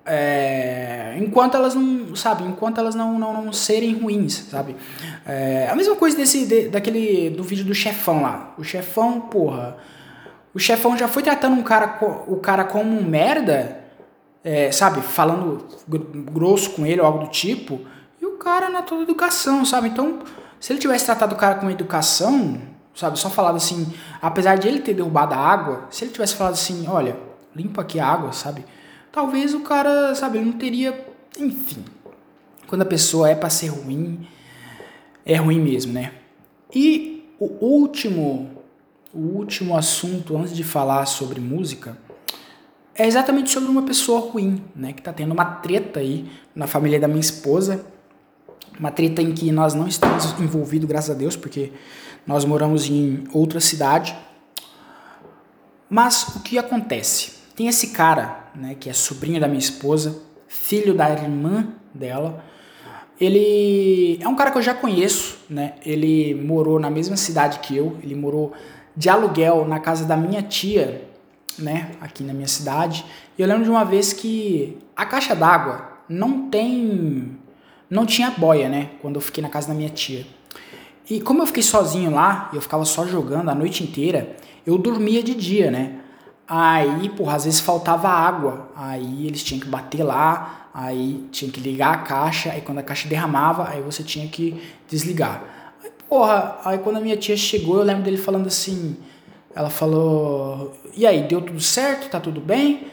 [0.05, 4.75] é, enquanto elas não, sabe, enquanto elas não, não, não serem ruins, sabe?
[5.25, 8.55] É, a mesma coisa desse, de, daquele, do vídeo do chefão lá.
[8.57, 9.77] O chefão, porra,
[10.51, 13.83] o chefão já foi tratando um cara, o cara como um merda,
[14.43, 15.67] é, sabe, falando
[16.31, 17.81] grosso com ele ou algo do tipo,
[18.19, 19.89] e o cara na toda educação, sabe?
[19.89, 20.19] Então,
[20.59, 22.61] se ele tivesse tratado o cara com educação,
[22.95, 26.53] sabe, só falado assim, apesar de ele ter derrubado a água, se ele tivesse falado
[26.53, 27.17] assim, olha,
[27.55, 28.65] limpa aqui a água, sabe?
[29.11, 31.07] Talvez o cara, sabe, ele não teria,
[31.37, 31.83] enfim.
[32.67, 34.27] Quando a pessoa é para ser ruim,
[35.25, 36.11] é ruim mesmo, né?
[36.73, 38.63] E o último,
[39.13, 41.97] o último assunto antes de falar sobre música,
[42.93, 44.93] é exatamente sobre uma pessoa ruim, né?
[44.93, 47.85] Que tá tendo uma treta aí na família da minha esposa.
[48.79, 51.71] Uma treta em que nós não estamos envolvidos, graças a Deus, porque
[52.25, 54.15] nós moramos em outra cidade.
[55.89, 57.33] Mas o que acontece?
[57.55, 62.43] Tem esse cara, né, que é sobrinho da minha esposa, filho da irmã dela.
[63.19, 65.73] Ele é um cara que eu já conheço, né?
[65.85, 68.53] Ele morou na mesma cidade que eu, ele morou
[68.95, 71.09] de aluguel na casa da minha tia
[71.57, 73.05] né, aqui na minha cidade.
[73.37, 77.37] E eu lembro de uma vez que a caixa d'água não tem
[77.89, 80.25] não tinha boia, né, quando eu fiquei na casa da minha tia.
[81.09, 84.35] E como eu fiquei sozinho lá, eu ficava só jogando a noite inteira,
[84.65, 85.95] eu dormia de dia, né?
[86.47, 88.69] Aí, porra, às vezes faltava água.
[88.75, 92.83] Aí eles tinham que bater lá, aí tinha que ligar a caixa, aí quando a
[92.83, 95.43] caixa derramava, aí você tinha que desligar.
[95.83, 98.97] Aí, porra, aí quando a minha tia chegou, eu lembro dele falando assim:
[99.55, 102.09] ela falou: E aí, deu tudo certo?
[102.09, 102.87] Tá tudo bem?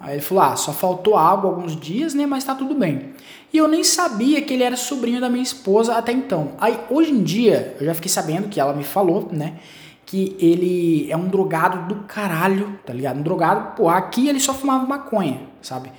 [0.00, 2.24] Aí ele falou: Ah, só faltou água alguns dias, né?
[2.24, 3.12] Mas tá tudo bem.
[3.52, 6.52] E eu nem sabia que ele era sobrinho da minha esposa até então.
[6.58, 9.58] Aí hoje em dia, eu já fiquei sabendo que ela me falou, né?
[10.06, 13.18] Que ele é um drogado do caralho, tá ligado?
[13.18, 15.92] Um drogado, pô, aqui ele só fumava maconha, sabe?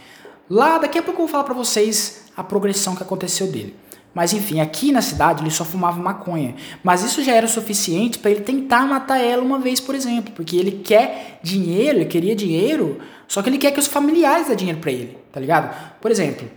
[0.49, 3.75] Lá, daqui a pouco eu vou falar pra vocês a progressão que aconteceu dele.
[4.13, 6.55] Mas enfim, aqui na cidade ele só fumava maconha.
[6.83, 10.33] Mas isso já era suficiente para ele tentar matar ela uma vez, por exemplo.
[10.35, 14.57] Porque ele quer dinheiro, ele queria dinheiro, só que ele quer que os familiares dêem
[14.57, 15.73] dinheiro para ele, tá ligado?
[16.01, 16.47] Por exemplo,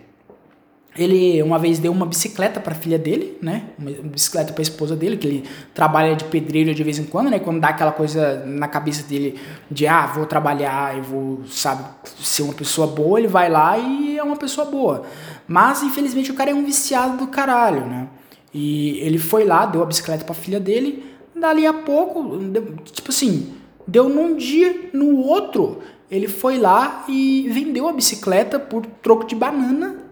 [0.96, 3.64] ele uma vez deu uma bicicleta para a filha dele, né?
[3.78, 7.30] Uma bicicleta para a esposa dele, que ele trabalha de pedreiro de vez em quando,
[7.30, 7.40] né?
[7.40, 9.38] Quando dá aquela coisa na cabeça dele
[9.68, 11.84] de ah, vou trabalhar, eu vou, sabe,
[12.20, 15.02] ser uma pessoa boa, ele vai lá e é uma pessoa boa.
[15.48, 18.08] Mas infelizmente o cara é um viciado do caralho, né?
[18.52, 22.38] E ele foi lá, deu a bicicleta para a filha dele, dali a pouco,
[22.84, 23.52] tipo assim,
[23.86, 29.34] deu num dia, no outro, ele foi lá e vendeu a bicicleta por troco de
[29.34, 30.03] banana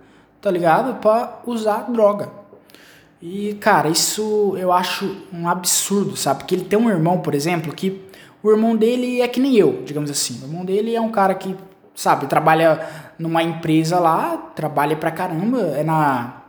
[0.42, 1.00] tá ligado?
[1.00, 2.28] Pra usar droga.
[3.22, 6.40] E, cara, isso eu acho um absurdo, sabe?
[6.40, 8.02] Porque ele tem um irmão, por exemplo, que
[8.42, 10.40] o irmão dele é que nem eu, digamos assim.
[10.42, 11.56] O irmão dele é um cara que,
[11.94, 12.84] sabe, trabalha
[13.16, 16.42] numa empresa lá, trabalha pra caramba, é na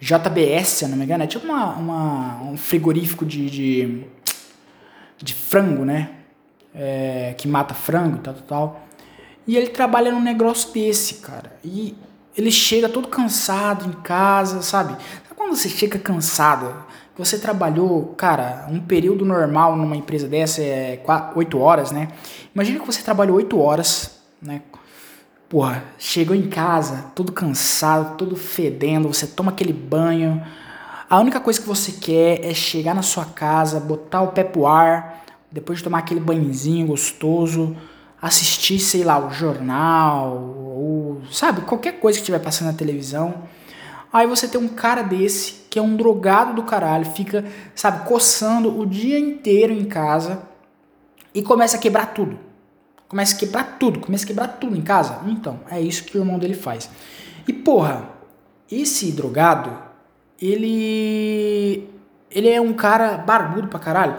[0.00, 4.04] JBS, se não me engano, é tipo uma, uma um frigorífico de, de,
[5.18, 6.10] de frango, né?
[6.74, 8.80] É, que mata frango, tal, tal, tal.
[9.46, 11.56] E ele trabalha num negócio desse, cara.
[11.64, 11.96] E
[12.38, 14.92] ele chega todo cansado em casa, sabe?
[14.92, 16.72] Sabe quando você chega cansado?
[17.16, 21.02] Você trabalhou, cara, um período normal numa empresa dessa é
[21.34, 22.08] 8 horas, né?
[22.54, 24.62] Imagina que você trabalhou 8 horas, né?
[25.48, 30.40] Porra, chegou em casa, todo cansado, todo fedendo, você toma aquele banho.
[31.10, 34.64] A única coisa que você quer é chegar na sua casa, botar o pé pro
[34.64, 37.76] ar, depois de tomar aquele banhozinho gostoso,
[38.22, 40.67] assistir, sei lá, o jornal,
[41.30, 43.44] sabe, qualquer coisa que estiver passando na televisão.
[44.12, 47.44] Aí você tem um cara desse, que é um drogado do caralho, fica,
[47.74, 50.42] sabe, coçando o dia inteiro em casa
[51.34, 52.38] e começa a quebrar tudo.
[53.06, 55.20] Começa a quebrar tudo, começa a quebrar tudo em casa.
[55.26, 56.90] Então, é isso que o irmão dele faz.
[57.46, 58.10] E porra,
[58.70, 59.76] esse drogado,
[60.40, 61.88] ele
[62.30, 64.16] ele é um cara barbudo pra caralho.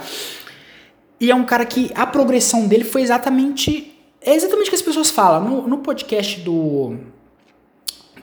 [1.20, 3.89] E é um cara que a progressão dele foi exatamente.
[4.22, 5.44] É exatamente o que as pessoas falam.
[5.44, 6.98] No, no podcast do.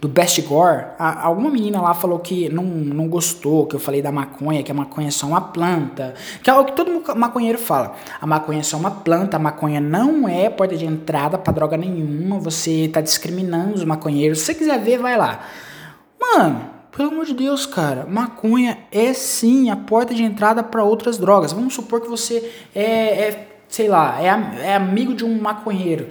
[0.00, 4.02] do Best Gore, a, alguma menina lá falou que não, não gostou, que eu falei
[4.02, 7.58] da maconha, que a maconha é só uma planta, que é o que todo maconheiro
[7.58, 7.94] fala.
[8.20, 11.76] A maconha é só uma planta, a maconha não é porta de entrada para droga
[11.76, 14.40] nenhuma, você tá discriminando os maconheiros.
[14.40, 15.40] Se você quiser ver, vai lá.
[16.20, 21.18] Mano, pelo amor de Deus, cara, maconha é sim a porta de entrada para outras
[21.18, 21.52] drogas.
[21.52, 24.26] Vamos supor que você é, é sei lá, é,
[24.68, 26.08] é amigo de um maconheiro.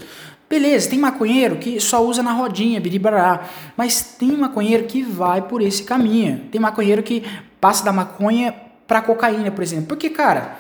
[0.48, 3.46] Beleza, tem maconheiro que só usa na rodinha, biribará,
[3.76, 6.42] mas tem maconheiro que vai por esse caminho.
[6.52, 7.24] Tem maconheiro que
[7.60, 8.54] passa da maconha
[8.86, 9.88] para cocaína, por exemplo.
[9.88, 10.60] Porque, cara,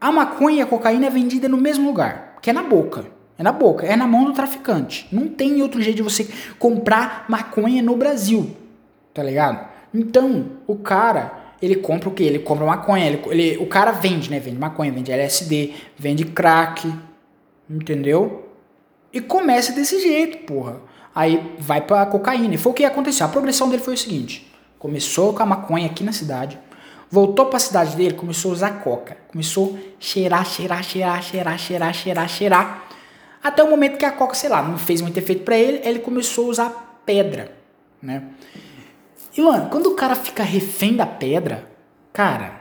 [0.00, 3.06] a maconha e a cocaína é vendida no mesmo lugar, que é na boca.
[3.38, 5.08] É na boca, é na mão do traficante.
[5.10, 6.28] Não tem outro jeito de você
[6.58, 8.54] comprar maconha no Brasil,
[9.12, 9.66] tá ligado?
[9.92, 12.24] Então, o cara, ele compra o quê?
[12.24, 14.38] Ele compra maconha, ele, ele, o cara vende, né?
[14.38, 16.92] Vende maconha, vende LSD, vende crack,
[17.68, 18.48] entendeu?
[19.12, 20.80] E começa desse jeito, porra.
[21.14, 22.54] Aí vai pra cocaína.
[22.54, 23.26] E foi o que aconteceu.
[23.26, 26.58] A progressão dele foi o seguinte: começou com a maconha aqui na cidade,
[27.10, 29.16] voltou pra cidade dele, começou a usar coca.
[29.28, 32.84] Começou a cheirar, cheirar, cheirar, cheirar, cheirar, cheirar, cheirar.
[33.42, 35.98] Até o momento que a coca, sei lá, não fez muito efeito para ele, ele
[36.00, 37.52] começou a usar pedra,
[38.02, 38.22] né?
[39.36, 41.68] E, mano, quando o cara fica refém da pedra,
[42.12, 42.60] cara,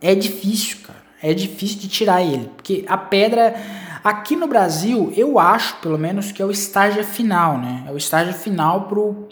[0.00, 1.02] é difícil, cara.
[1.22, 2.50] É difícil de tirar ele.
[2.56, 3.54] Porque a pedra
[4.02, 7.84] Aqui no Brasil, eu acho, pelo menos, que é o estágio final, né?
[7.86, 9.28] É o estágio final pro.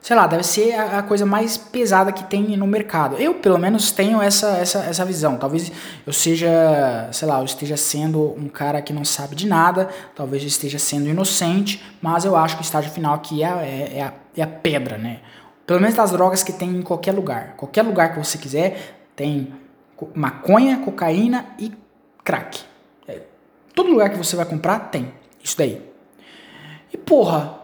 [0.00, 3.16] Sei lá, deve ser a, coisa mais pesada que tem no mercado.
[3.16, 5.38] Eu, pelo menos, tenho essa, essa, essa visão.
[5.38, 5.72] Talvez
[6.06, 10.42] eu seja, sei lá, eu esteja sendo um cara que não sabe de nada, talvez
[10.42, 14.02] eu esteja sendo inocente, mas eu acho que o estágio final aqui é, é, é,
[14.02, 15.20] a, é a pedra, né?
[15.66, 17.54] Pelo menos das drogas que tem em qualquer lugar.
[17.56, 19.52] Qualquer lugar que você quiser, tem
[20.14, 21.72] maconha, cocaína e
[22.22, 22.60] crack.
[23.74, 25.12] Todo lugar que você vai comprar tem
[25.42, 25.82] isso daí.
[26.92, 27.58] E porra,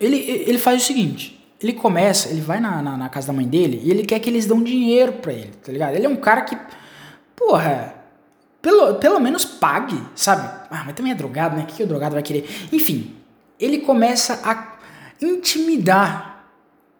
[0.00, 3.46] ele, ele faz o seguinte: ele começa, ele vai na, na, na, casa da mãe
[3.46, 5.94] dele e ele quer que eles dão dinheiro pra ele, tá ligado?
[5.94, 6.56] Ele é um cara que,
[7.36, 7.94] porra,
[8.62, 10.48] pelo, pelo menos pague, sabe?
[10.70, 11.64] Ah, mas também é drogado, né?
[11.64, 12.48] O que, que o drogado vai querer?
[12.72, 13.14] Enfim,
[13.60, 14.78] ele começa a
[15.20, 16.27] intimidar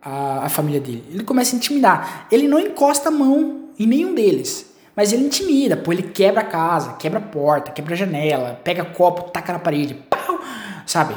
[0.09, 1.05] a, a família dele.
[1.11, 2.27] Ele começa a intimidar.
[2.33, 4.75] Ele não encosta a mão em nenhum deles.
[4.97, 8.85] Mas ele intimida, pô, ele quebra a casa, quebra a porta, quebra a janela, pega
[8.85, 10.41] copo, taca na parede, pau,
[10.85, 11.15] sabe?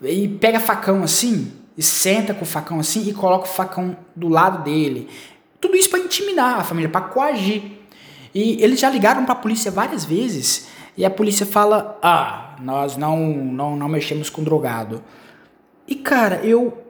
[0.00, 4.28] E pega facão assim, e senta com o facão assim e coloca o facão do
[4.28, 5.10] lado dele.
[5.60, 7.62] Tudo isso para intimidar a família, para coagir.
[8.34, 12.96] E eles já ligaram para a polícia várias vezes e a polícia fala: "Ah, nós
[12.96, 15.02] não não não mexemos com drogado".
[15.86, 16.83] E cara, eu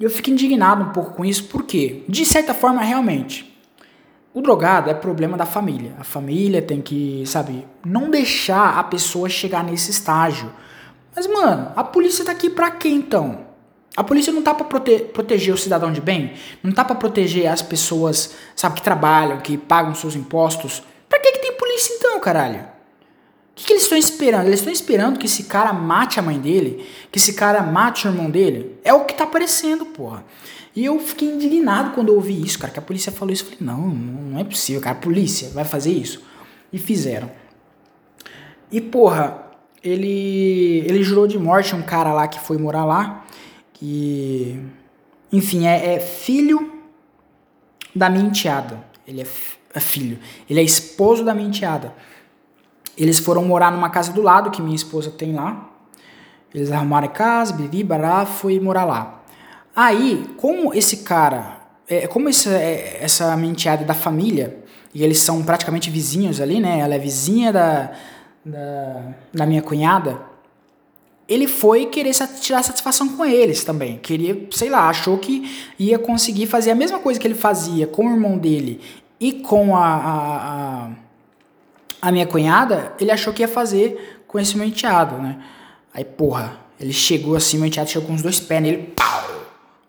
[0.00, 3.50] eu fico indignado um pouco com isso, porque de certa forma realmente
[4.32, 5.92] o drogado é problema da família.
[5.98, 10.50] A família tem que, sabe, não deixar a pessoa chegar nesse estágio.
[11.14, 13.50] Mas, mano, a polícia tá aqui pra quê então?
[13.96, 16.34] A polícia não tá pra prote proteger o cidadão de bem?
[16.62, 20.82] Não tá pra proteger as pessoas, sabe, que trabalham, que pagam seus impostos?
[21.08, 22.64] Pra que, que tem polícia então, caralho?
[23.60, 24.46] Que, que eles estão esperando?
[24.46, 26.86] Eles estão esperando que esse cara mate a mãe dele?
[27.12, 28.78] Que esse cara mate o irmão dele?
[28.82, 30.24] É o que tá aparecendo, porra.
[30.74, 33.44] E eu fiquei indignado quando eu ouvi isso, cara, que a polícia falou isso.
[33.44, 36.22] Eu falei, não, não é possível, cara, a polícia vai fazer isso.
[36.72, 37.30] E fizeram.
[38.72, 39.42] E, porra,
[39.84, 43.26] ele, ele jurou de morte um cara lá que foi morar lá,
[43.74, 44.58] que,
[45.30, 46.80] enfim, é, é filho
[47.94, 48.82] da minha enteada.
[49.06, 49.26] Ele é,
[49.74, 50.18] é, filho.
[50.48, 51.92] Ele é esposo da minha enteada.
[52.96, 55.68] Eles foram morar numa casa do lado que minha esposa tem lá.
[56.54, 59.22] Eles arrumaram a casa, bibi, bará, foi morar lá.
[59.74, 64.58] Aí, como esse cara, é, como essa, é, essa menteada da família,
[64.92, 66.80] e eles são praticamente vizinhos ali, né?
[66.80, 67.92] Ela é vizinha da,
[68.44, 70.20] da, da minha cunhada.
[71.28, 73.98] Ele foi querer tirar satisfação com eles também.
[73.98, 78.06] Queria, sei lá, achou que ia conseguir fazer a mesma coisa que ele fazia com
[78.06, 78.80] o irmão dele
[79.20, 80.36] e com a, a,
[80.86, 80.90] a,
[82.00, 82.92] a minha cunhada.
[83.00, 85.38] Ele achou que ia fazer com esse meu enteado, né?
[85.92, 89.20] Aí, porra, ele chegou assim, meu enteado chegou com os dois pés nele, pau!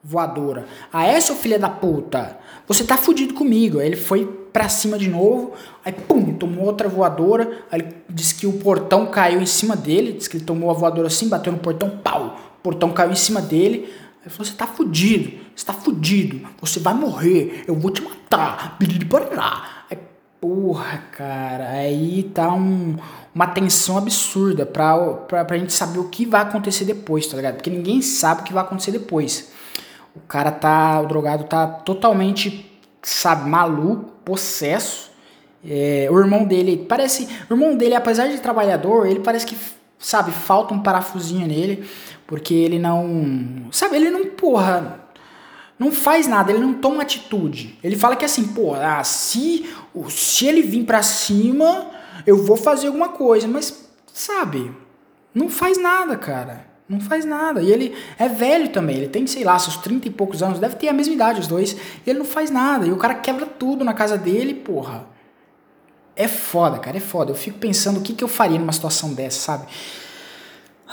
[0.04, 0.66] voadora.
[0.92, 2.38] Ah, é, seu filho da puta?
[2.68, 3.80] Você tá fudido comigo.
[3.80, 5.54] Aí ele foi pra cima de novo,
[5.86, 7.64] aí pum, tomou outra voadora.
[7.72, 10.14] Aí ele disse que o portão caiu em cima dele.
[10.14, 12.40] Disse que ele tomou a voadora assim, bateu no portão, pau.
[12.60, 13.94] O portão caiu em cima dele.
[14.24, 18.78] Aí falou: Você tá fudido, você tá fudido, você vai morrer, eu vou te matar.
[18.80, 18.88] Aí,
[20.42, 22.98] porra, cara, aí tá um,
[23.34, 27.56] uma tensão absurda pra, pra, pra gente saber o que vai acontecer depois, tá ligado?
[27.56, 29.52] Porque ninguém sabe o que vai acontecer depois.
[30.16, 32.70] O cara tá, o drogado tá totalmente,
[33.04, 35.12] sabe, maluco, possesso.
[35.64, 39.56] É, o irmão dele parece, o irmão dele, apesar de trabalhador, ele parece que,
[40.00, 41.88] sabe, falta um parafusinho nele,
[42.26, 43.68] Porque ele não.
[43.72, 45.01] Sabe, ele não, porra.
[45.82, 47.76] Não faz nada, ele não toma atitude.
[47.84, 49.68] Ele fala que assim, pô, ah, se,
[50.10, 51.88] se ele vir pra cima,
[52.24, 53.48] eu vou fazer alguma coisa.
[53.48, 54.72] Mas, sabe,
[55.34, 56.68] não faz nada, cara.
[56.88, 57.64] Não faz nada.
[57.64, 58.98] E ele é velho também.
[58.98, 60.60] Ele tem, sei lá, seus 30 e poucos anos.
[60.60, 61.72] Deve ter a mesma idade, os dois.
[61.72, 62.86] E ele não faz nada.
[62.86, 65.08] E o cara quebra tudo na casa dele, porra.
[66.16, 66.98] É foda, cara.
[66.98, 67.32] É foda.
[67.32, 69.66] Eu fico pensando o que, que eu faria numa situação dessa, sabe?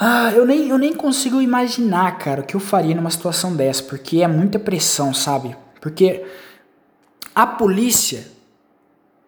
[0.01, 3.83] Ah, eu nem, eu nem consigo imaginar, cara, o que eu faria numa situação dessa.
[3.83, 5.57] Porque é muita pressão, sabe?
[5.81, 6.23] Porque
[7.35, 8.25] a polícia.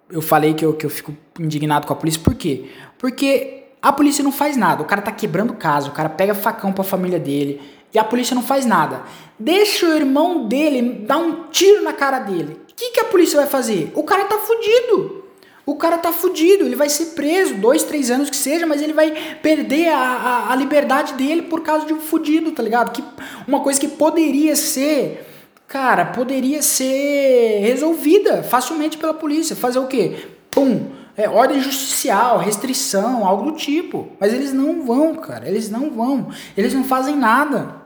[0.09, 2.21] Eu falei que eu, que eu fico indignado com a polícia.
[2.23, 2.69] Por quê?
[2.97, 4.81] Porque a polícia não faz nada.
[4.81, 7.61] O cara tá quebrando casa, o cara pega facão pra família dele
[7.93, 9.03] e a polícia não faz nada.
[9.37, 12.61] Deixa o irmão dele dar um tiro na cara dele.
[12.69, 13.91] O que, que a polícia vai fazer?
[13.93, 15.20] O cara tá fudido.
[15.65, 18.93] O cara tá fudido, ele vai ser preso, dois, três anos que seja, mas ele
[18.93, 22.91] vai perder a, a, a liberdade dele por causa de um fudido, tá ligado?
[22.91, 23.03] Que,
[23.47, 25.27] uma coisa que poderia ser,
[25.67, 29.55] cara, poderia ser resolvida facilmente pela polícia.
[29.55, 30.29] Fazer o quê?
[30.49, 34.09] Pum, é, ordem justicial, restrição, algo do tipo.
[34.19, 35.47] Mas eles não vão, cara.
[35.47, 36.29] Eles não vão.
[36.57, 37.81] Eles não fazem nada.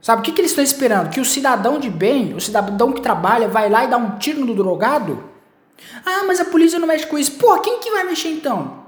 [0.00, 1.10] Sabe o que, que eles estão esperando?
[1.10, 4.44] Que o cidadão de bem, o cidadão que trabalha, vai lá e dá um tiro
[4.44, 5.29] no drogado?
[6.04, 7.32] Ah, mas a polícia não mexe com isso.
[7.32, 8.84] Pô, quem que vai mexer então?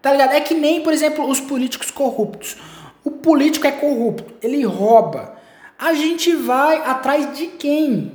[0.00, 0.32] Tá ligado?
[0.32, 2.56] É que nem, por exemplo, os políticos corruptos.
[3.04, 5.36] O político é corrupto, ele rouba.
[5.78, 8.12] A gente vai atrás de quem?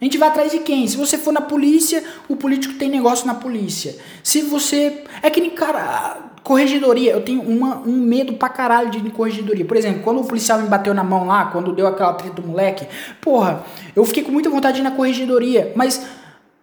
[0.00, 0.86] A gente vai atrás de quem?
[0.86, 3.96] Se você for na polícia, o político tem negócio na polícia.
[4.22, 5.02] Se você.
[5.22, 7.12] É que nem, cara, corregedoria.
[7.12, 9.64] Eu tenho uma, um medo pra caralho de corregedoria.
[9.64, 12.46] Por exemplo, quando o policial me bateu na mão lá, quando deu aquela treta do
[12.46, 12.86] moleque,
[13.20, 13.64] porra,
[13.94, 15.72] eu fiquei com muita vontade de ir na corregedoria.
[15.74, 16.06] Mas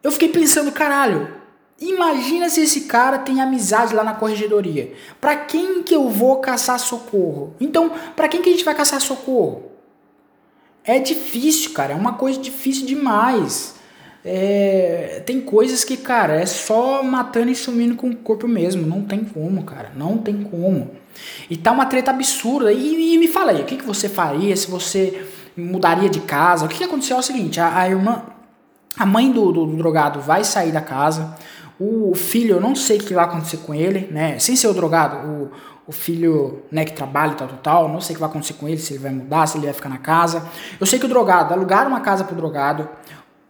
[0.06, 1.28] eu fiquei pensando, caralho,
[1.82, 4.94] imagina se esse cara tem amizade lá na corregedoria.
[5.20, 7.56] Pra quem que eu vou caçar socorro?
[7.60, 9.72] Então, pra quem que a gente vai caçar socorro?
[10.84, 11.94] É difícil, cara.
[11.94, 13.74] É uma coisa difícil demais.
[14.24, 18.86] É, tem coisas que, cara, é só matando e sumindo com o corpo mesmo.
[18.86, 19.92] Não tem como, cara.
[19.96, 20.92] Não tem como.
[21.50, 22.72] E tá uma treta absurda.
[22.72, 25.26] E, e me fala aí, o que, que você faria se você
[25.58, 26.64] mudaria de casa?
[26.64, 28.35] O que, que aconteceu é o seguinte: a, a irmã,
[28.98, 31.36] a mãe do, do, do, drogado vai sair da casa.
[31.80, 34.40] O filho, eu não sei o que vai acontecer com ele, né?
[34.40, 35.52] Sem ser o drogado, o,
[35.88, 37.90] o filho, né, que trabalha e tal, tal, tal.
[37.90, 39.74] Não sei o que vai acontecer com ele, se ele vai mudar, se ele vai
[39.74, 40.48] ficar na casa.
[40.80, 42.88] Eu sei que o drogado, alugaram uma casa pro drogado.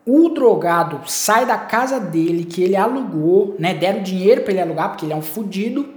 [0.06, 3.74] O drogado sai da casa dele, que ele alugou, né?
[3.74, 5.88] Deram dinheiro para ele alugar, porque ele é um fudido.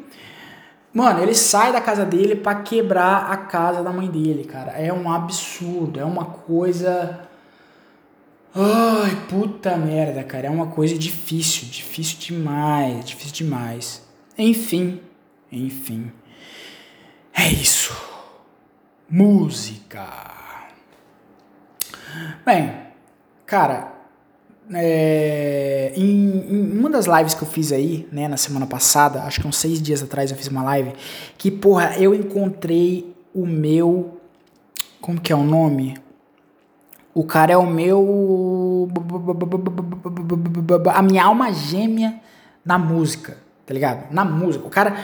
[0.93, 4.73] Mano, ele sai da casa dele para quebrar a casa da mãe dele, cara.
[4.73, 7.28] É um absurdo, é uma coisa.
[8.61, 10.49] Ai, puta merda, cara.
[10.49, 14.03] É uma coisa difícil, difícil demais, difícil demais.
[14.37, 15.01] Enfim,
[15.53, 16.11] enfim.
[17.33, 17.97] É isso.
[19.09, 20.09] Música.
[22.45, 22.75] Bem,
[23.47, 23.93] cara,
[24.75, 29.41] é, em, em, uma das lives que eu fiz aí, né, na semana passada, acho
[29.41, 30.95] que uns seis dias atrás eu fiz uma live,
[31.37, 34.21] que, porra, eu encontrei o meu.
[35.01, 35.95] Como que é o nome?
[37.19, 38.89] O cara é o meu.
[40.95, 42.15] A minha alma gêmea
[42.65, 44.09] na música, tá ligado?
[44.13, 44.65] Na música.
[44.65, 44.97] O cara,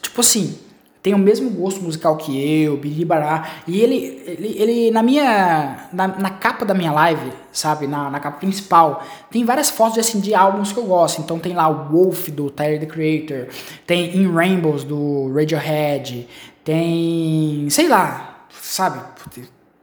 [0.00, 0.58] tipo assim,
[1.02, 3.50] tem o mesmo gosto musical que eu, Biribará.
[3.68, 5.88] E ele, ele, ele na minha.
[5.92, 7.86] Na, na, capa da minha live, sabe?
[7.86, 11.20] Na, na capa principal, tem várias fotos assim, de álbuns que eu gosto.
[11.20, 13.48] Então tem lá o Wolf do Tyler the Creator,
[13.86, 16.26] tem In Rainbows do Radiohead,
[16.64, 17.68] tem.
[17.68, 19.00] sei lá, sabe?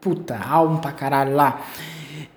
[0.03, 1.61] Puta, álbum pra caralho lá.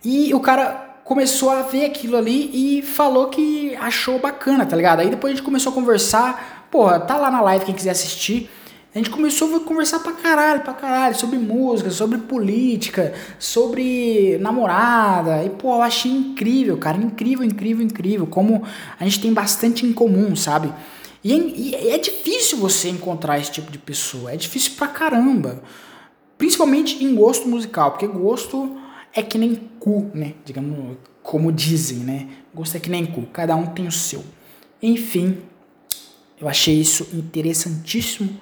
[0.05, 5.01] E o cara começou a ver aquilo ali e falou que achou bacana, tá ligado?
[5.01, 6.69] Aí depois a gente começou a conversar.
[6.71, 8.49] Porra, tá lá na live quem quiser assistir.
[8.95, 15.43] A gente começou a conversar pra caralho, pra caralho, sobre música, sobre política, sobre namorada.
[15.43, 16.97] E, pô, eu achei incrível, cara.
[16.97, 18.29] Incrível, incrível, incrível.
[18.29, 18.63] Como
[18.99, 20.73] a gente tem bastante em comum, sabe?
[21.25, 24.33] E é, e é difícil você encontrar esse tipo de pessoa.
[24.33, 25.63] É difícil pra caramba.
[26.39, 28.77] Principalmente em gosto musical, porque gosto
[29.15, 30.35] é que nem cu, né?
[30.45, 32.29] Digamos, como dizem, né?
[32.55, 34.25] Gosto é que nem cu, cada um tem o seu.
[34.83, 35.39] Enfim,
[36.41, 38.41] eu achei isso interessantíssimo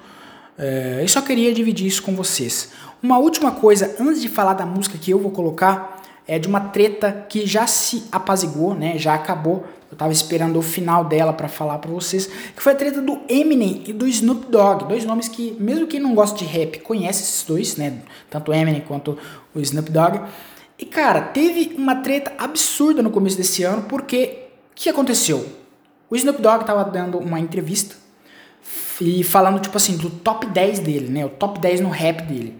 [0.57, 2.71] é, eu só queria dividir isso com vocês.
[3.03, 6.61] Uma última coisa, antes de falar da música que eu vou colocar, é de uma
[6.61, 8.97] treta que já se apazigou, né?
[8.97, 9.67] Já acabou.
[9.95, 13.21] Eu tava esperando o final dela para falar para vocês, que foi a treta do
[13.29, 17.23] Eminem e do Snoop Dogg, dois nomes que mesmo quem não gosta de rap conhece
[17.23, 18.01] esses dois, né?
[18.29, 19.17] Tanto o Eminem quanto
[19.55, 20.21] o Snoop Dogg.
[20.77, 25.47] E cara, teve uma treta absurda no começo desse ano, porque o que aconteceu?
[26.11, 27.95] O Snoop Dogg tava dando uma entrevista
[29.01, 31.25] e falando, tipo assim, do top 10 dele, né?
[31.25, 32.59] O top 10 no rap dele.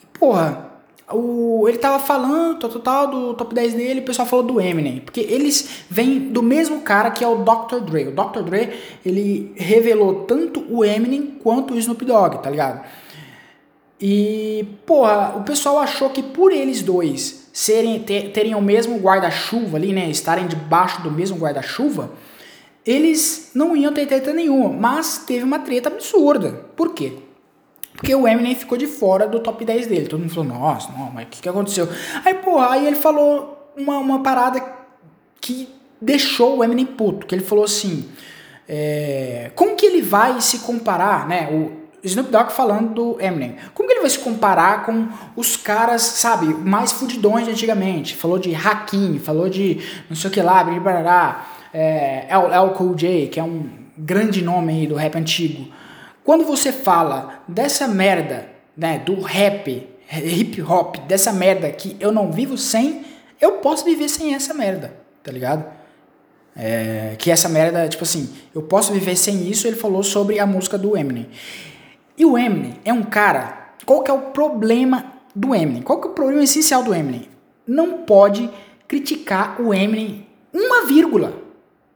[0.00, 0.70] E, porra,
[1.12, 5.20] o, ele tava falando total do top 10 dele, o pessoal falou do Eminem, porque
[5.20, 7.80] eles vêm do mesmo cara que é o Dr.
[7.80, 8.08] Dre.
[8.08, 8.42] O Dr.
[8.42, 8.70] Dre,
[9.04, 12.84] ele revelou tanto o Eminem quanto o Snoop Dogg, tá ligado?
[14.00, 19.76] E, porra, o pessoal achou que por eles dois serem ter, terem o mesmo guarda-chuva
[19.76, 22.10] ali, né, estarem debaixo do mesmo guarda-chuva,
[22.84, 26.66] eles não iam ter treta nenhuma, mas teve uma treta absurda.
[26.76, 27.12] Por quê?
[27.94, 30.06] Porque o Eminem ficou de fora do top 10 dele.
[30.06, 31.88] Todo mundo falou, nossa, não, mas o que, que aconteceu?
[32.24, 34.62] Aí, porra, aí ele falou uma, uma parada
[35.40, 35.68] que
[36.00, 37.26] deixou o Eminem puto.
[37.26, 38.08] Que ele falou assim,
[38.68, 41.48] é, como que ele vai se comparar, né?
[41.52, 43.56] O Snoop Dogg falando do Eminem.
[43.72, 48.16] Como que ele vai se comparar com os caras, sabe, mais fudidões de antigamente?
[48.16, 49.80] Falou de Hakim, falou de
[50.10, 54.72] não sei o que lá, blá, é, El Cool J, que é um grande nome
[54.72, 55.72] aí do rap antigo.
[56.24, 62.32] Quando você fala dessa merda, né, do rap, hip hop, dessa merda que eu não
[62.32, 63.04] vivo sem,
[63.40, 65.64] eu posso viver sem essa merda, tá ligado?
[66.56, 70.46] É, que essa merda, tipo assim, eu posso viver sem isso, ele falou sobre a
[70.46, 71.28] música do Eminem.
[72.16, 75.82] E o Eminem é um cara, qual que é o problema do Eminem?
[75.82, 77.28] Qual que é o problema essencial do Eminem?
[77.66, 78.48] Não pode
[78.88, 81.43] criticar o Eminem uma vírgula.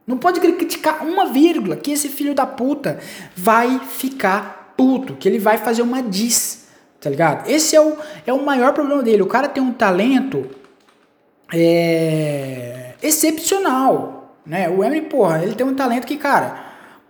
[0.09, 2.99] Não pode criticar uma vírgula, que esse filho da puta
[3.35, 6.67] vai ficar puto, que ele vai fazer uma diss,
[6.99, 7.47] tá ligado?
[7.47, 7.95] Esse é o,
[8.25, 9.21] é o maior problema dele.
[9.21, 10.49] O cara tem um talento
[11.53, 14.67] é, excepcional, né?
[14.67, 16.59] O Eminem, porra, ele tem um talento que, cara,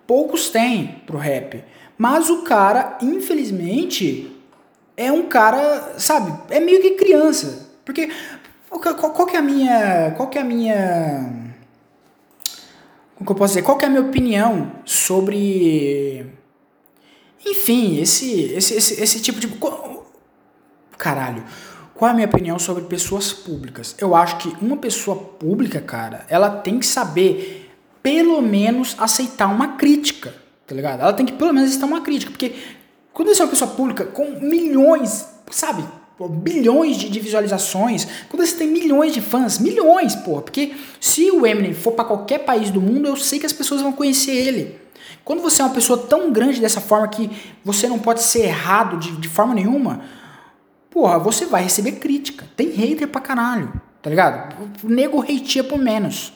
[0.05, 1.63] poucos têm pro rap.
[1.97, 4.29] Mas o cara, infelizmente,
[4.97, 7.65] é um cara, sabe, é meio que criança.
[7.85, 8.09] Porque
[8.69, 11.48] qual, qual que é a minha, qual que é a minha
[13.19, 13.63] como que eu posso dizer?
[13.63, 16.25] Qual é a minha opinião sobre.
[17.45, 19.49] Enfim, esse, esse, esse, esse tipo de.
[20.97, 21.43] Caralho.
[21.93, 23.93] Qual é a minha opinião sobre pessoas públicas?
[23.99, 27.69] Eu acho que uma pessoa pública, cara, ela tem que saber,
[28.01, 30.33] pelo menos, aceitar uma crítica,
[30.65, 31.01] tá ligado?
[31.01, 32.55] Ela tem que, pelo menos, aceitar uma crítica, porque
[33.11, 35.83] quando você é uma pessoa pública com milhões, sabe?
[36.27, 41.45] Bilhões de, de, visualizações, quando você tem milhões de fãs, milhões, porra, porque se o
[41.45, 44.79] Eminem for para qualquer país do mundo, eu sei que as pessoas vão conhecer ele.
[45.23, 47.29] Quando você é uma pessoa tão grande dessa forma que
[47.63, 50.01] você não pode ser errado de, de forma nenhuma,
[50.89, 52.45] porra, você vai receber crítica.
[52.55, 54.55] Tem hater pra caralho, tá ligado?
[54.83, 56.33] O nego hateia por menos.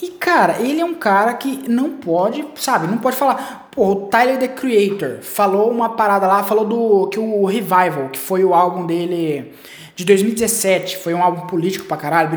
[0.00, 3.59] E, cara, ele é um cara que não pode, sabe, não pode falar.
[3.76, 8.44] O Tyler the Creator falou uma parada lá, falou do que o Revival, que foi
[8.44, 9.52] o álbum dele
[9.94, 12.30] de 2017, foi um álbum político pra caralho,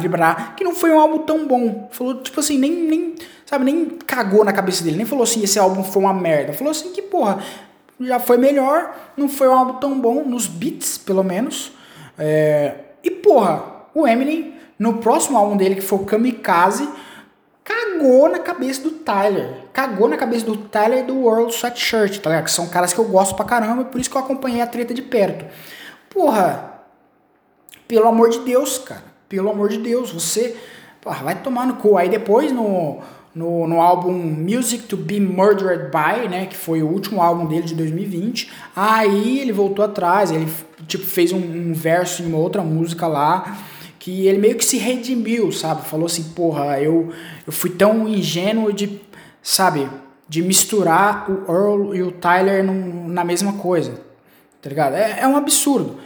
[0.55, 1.87] que não foi um álbum tão bom.
[1.91, 3.15] Falou, tipo assim, nem, nem,
[3.45, 6.53] sabe, nem cagou na cabeça dele, nem falou assim, esse álbum foi uma merda.
[6.53, 7.39] Falou assim que, porra,
[7.99, 11.71] já foi melhor, não foi um álbum tão bom, nos beats, pelo menos.
[12.17, 13.63] É, e, porra,
[13.95, 16.87] o Eminem, no próximo álbum dele, que foi o Kamikaze,
[17.63, 19.62] cagou na cabeça do Tyler.
[19.73, 22.45] Cagou na cabeça do Tyler e do World Sweatshirt, tá ligado?
[22.45, 24.93] Que são caras que eu gosto pra caramba, por isso que eu acompanhei a treta
[24.93, 25.45] de perto.
[26.09, 26.81] Porra,
[27.87, 29.03] pelo amor de Deus, cara.
[29.27, 30.55] Pelo amor de Deus, você
[31.03, 31.97] porra, vai tomar no cu.
[31.97, 32.99] Aí depois no,
[33.35, 37.63] no, no álbum Music to Be Murdered By, né, que foi o último álbum dele
[37.63, 40.47] de 2020, aí ele voltou atrás, ele
[40.87, 43.57] tipo fez um, um verso em uma outra música lá
[43.99, 45.87] que ele meio que se redimiu, sabe?
[45.87, 47.13] Falou assim, porra, eu,
[47.47, 48.99] eu fui tão ingênuo de,
[49.43, 49.89] sabe,
[50.27, 54.01] de misturar o Earl e o Tyler num, na mesma coisa,
[54.61, 54.95] tá ligado?
[54.95, 55.97] É, é um absurdo.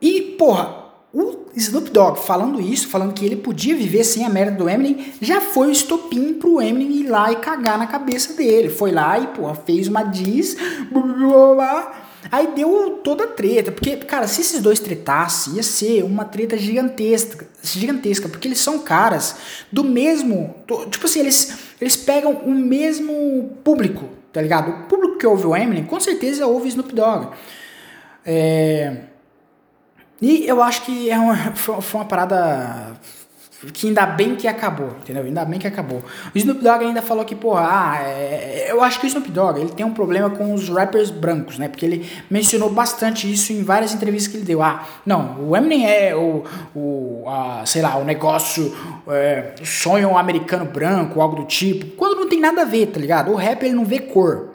[0.00, 0.82] E, porra,
[1.12, 5.12] o Snoop Dogg falando isso, falando que ele podia viver sem a merda do Eminem,
[5.20, 8.68] já foi o estopim pro Eminem ir lá e cagar na cabeça dele.
[8.68, 10.56] Foi lá e, porra, fez uma diz,
[10.90, 15.62] blá, blá, blá, Aí deu toda a treta, porque, cara, se esses dois tretassem, ia
[15.62, 19.36] ser uma treta gigantesca, gigantesca, porque eles são caras
[19.72, 20.54] do mesmo,
[20.90, 24.70] tipo assim, eles, eles pegam o mesmo público, tá ligado?
[24.70, 27.30] O público que ouve o Eminem, com certeza ouve Snoop Dogg.
[28.24, 28.96] É...
[30.20, 32.96] E eu acho que é uma, foi uma parada
[33.70, 35.22] que ainda bem que acabou, entendeu?
[35.22, 36.02] Ainda bem que acabou.
[36.34, 39.60] O Snoop Dogg ainda falou que, porra, ah, é, eu acho que o Snoop Dogg
[39.60, 41.68] ele tem um problema com os rappers brancos, né?
[41.68, 44.62] Porque ele mencionou bastante isso em várias entrevistas que ele deu.
[44.62, 46.44] Ah, não, o Eminem é o,
[46.74, 48.74] o a, sei lá, o negócio,
[49.08, 51.86] é, sonho americano branco, algo do tipo.
[51.96, 53.30] Quando não tem nada a ver, tá ligado?
[53.30, 54.48] O rap ele não vê cor.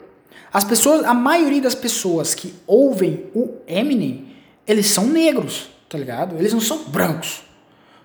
[0.52, 4.26] As pessoas, a maioria das pessoas que ouvem o Eminem,
[4.66, 6.36] eles são negros, tá ligado?
[6.36, 7.47] Eles não são brancos.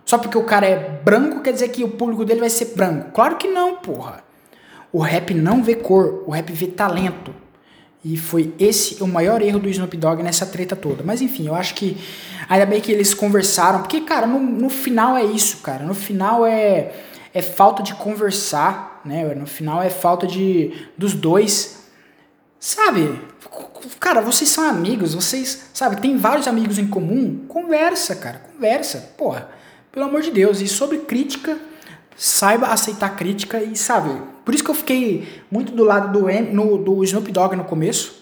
[0.06, 3.12] Só porque o cara é branco quer dizer que o público dele vai ser branco.
[3.12, 4.24] Claro que não, porra.
[4.92, 7.34] o rap não vê cor, o rap vê talento.
[8.06, 11.04] E foi esse o maior erro do Snoop Dogg nessa treta toda.
[11.04, 11.98] Mas enfim, eu acho que
[12.50, 15.86] ainda bem que eles conversaram, porque, cara, no, no final é isso, cara.
[15.86, 16.92] No final é,
[17.34, 19.34] é falta de conversar, né?
[19.34, 21.86] No final é falta de dos dois,
[22.60, 23.22] sabe?
[24.02, 27.46] Cara, vocês são amigos, vocês, sabe, tem vários amigos em comum.
[27.48, 29.14] Conversa, cara, conversa.
[29.18, 29.50] Porra,
[29.94, 30.60] pelo amor de Deus.
[30.60, 31.58] E sobre crítica,
[32.18, 34.10] saiba aceitar crítica e, sabe,
[34.44, 38.22] por isso que eu fiquei muito do lado do, no, do Snoop Dogg no começo,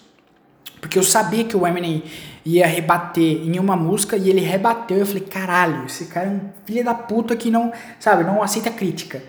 [0.80, 2.04] porque eu sabia que o Eminem
[2.44, 4.98] ia rebater em uma música e ele rebateu.
[4.98, 8.70] Eu falei, caralho, esse cara é um filho da puta que não, sabe, não aceita
[8.70, 9.22] crítica.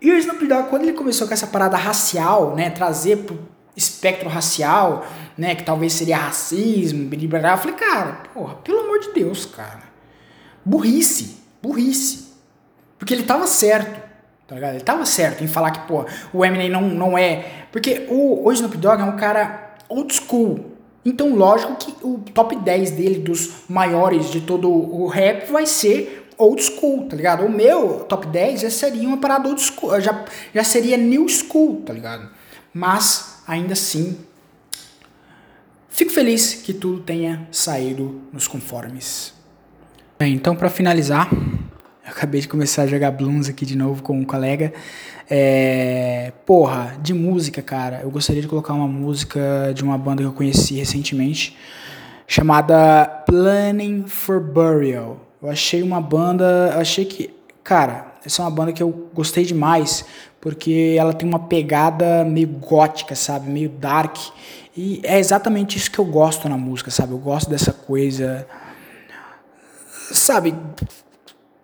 [0.00, 3.38] E o Snoop Dogg, quando ele começou com essa parada racial, né, trazer pro
[3.74, 5.06] espectro racial,
[5.36, 9.12] né, que talvez seria racismo, blá, blá, blá, eu falei, cara, porra, pelo amor de
[9.12, 9.82] Deus, cara.
[10.64, 12.24] Burrice, burrice.
[12.98, 14.04] Porque ele tava certo.
[14.46, 14.74] Tá ligado?
[14.74, 17.66] Ele tava certo em falar que, pô, o Eminem não, não é.
[17.72, 20.72] Porque o, o Snoop Dogg é um cara old school.
[21.04, 26.30] Então, lógico que o top 10 dele, dos maiores de todo o rap, vai ser
[26.36, 27.44] old school, tá ligado?
[27.44, 31.82] O meu top 10 já seria uma parada old school, já, já seria new school,
[31.82, 32.28] tá ligado?
[32.72, 34.18] Mas, ainda assim,
[35.88, 39.34] fico feliz que tudo tenha saído nos conformes.
[40.24, 44.18] Bem, então, para finalizar, eu acabei de começar a jogar Blooms aqui de novo com
[44.18, 44.72] um colega.
[45.28, 48.00] É, porra, de música, cara.
[48.02, 51.54] Eu gostaria de colocar uma música de uma banda que eu conheci recentemente,
[52.26, 55.20] chamada Planning for Burial.
[55.42, 57.28] Eu achei uma banda, achei que,
[57.62, 60.06] cara, essa é uma banda que eu gostei demais,
[60.40, 64.16] porque ela tem uma pegada meio gótica, sabe, meio dark.
[64.74, 67.12] E é exatamente isso que eu gosto na música, sabe?
[67.12, 68.46] Eu gosto dessa coisa
[70.12, 70.54] sabe,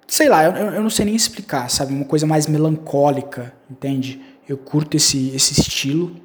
[0.07, 1.93] sei lá, eu, eu não sei nem explicar, sabe?
[1.93, 4.21] Uma coisa mais melancólica, entende?
[4.49, 6.17] Eu curto esse, esse estilo.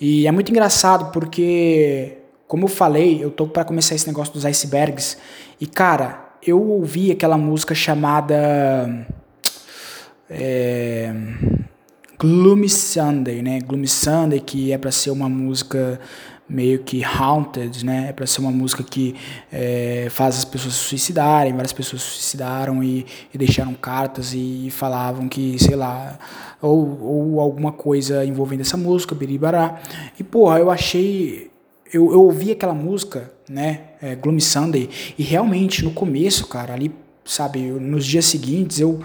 [0.00, 4.44] E é muito engraçado porque, como eu falei, eu tô para começar esse negócio dos
[4.44, 5.16] icebergs.
[5.60, 9.06] E, cara, eu ouvi aquela música chamada.
[10.28, 11.12] É,
[12.18, 13.58] Gloomy Sunday, né?
[13.60, 16.00] Gloomy Sunday, que é para ser uma música
[16.48, 18.06] meio que haunted, né?
[18.10, 19.14] É para ser uma música que
[19.52, 21.52] é, faz as pessoas se suicidarem.
[21.52, 26.18] Várias pessoas se suicidaram e, e deixaram cartas e, falavam que, sei lá,
[26.60, 29.80] ou, ou alguma coisa envolvendo essa música, biribará.
[30.18, 31.50] E porra, eu achei.
[31.92, 33.80] Eu, eu ouvi aquela música, né?
[34.00, 36.92] É, Gloomy Sunday, e realmente no começo, cara, ali,
[37.24, 39.00] sabe, nos dias seguintes eu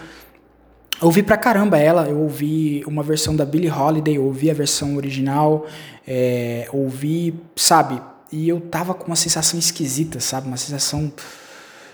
[1.02, 4.96] eu ouvi pra caramba ela, eu ouvi uma versão da Billie Holiday, ouvi a versão
[4.96, 5.66] original,
[6.08, 8.00] é, ouvi, sabe?
[8.32, 10.48] E eu tava com uma sensação esquisita, sabe?
[10.48, 11.12] Uma sensação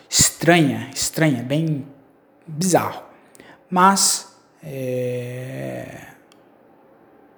[0.10, 1.86] estranha, estranha, bem
[2.46, 3.02] bizarro.
[3.70, 4.28] Mas,
[4.62, 6.02] é...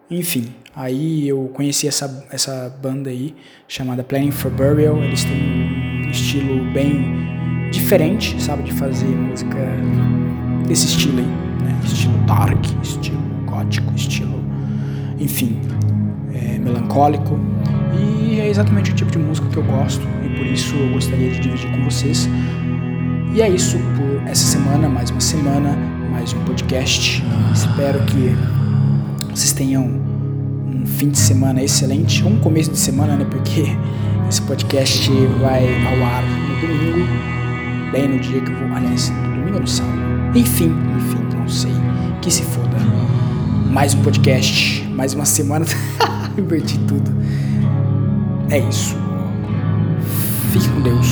[0.10, 3.36] enfim, aí eu conheci essa, essa banda aí,
[3.68, 4.98] chamada Planning for Burial.
[5.04, 8.64] Eles têm um estilo bem diferente, sabe?
[8.64, 9.58] De fazer música
[10.68, 11.49] desse estilo aí
[11.84, 14.40] estilo dark, estilo gótico, estilo,
[15.20, 15.60] enfim,
[16.34, 17.40] é, melancólico.
[17.98, 21.32] E é exatamente o tipo de música que eu gosto e por isso eu gostaria
[21.32, 22.30] de dividir com vocês.
[23.34, 25.78] E é isso por essa semana, mais uma semana,
[26.12, 27.24] mais um podcast.
[27.54, 28.36] Espero que
[29.30, 33.26] vocês tenham um fim de semana excelente, ou um começo de semana, né?
[33.30, 33.66] Porque
[34.28, 35.12] esse podcast
[35.42, 38.78] vai ao ar no domingo, bem no dia que eu vou.
[38.78, 40.00] Aliás, no domingo ou no sábado?
[40.36, 41.19] Enfim, enfim
[41.50, 41.72] sei.
[42.22, 42.78] Que se foda.
[43.72, 45.66] Mais um podcast, mais uma semana.
[46.38, 47.12] Inverti tudo.
[48.50, 48.96] É isso.
[50.52, 51.08] Fique com Deus.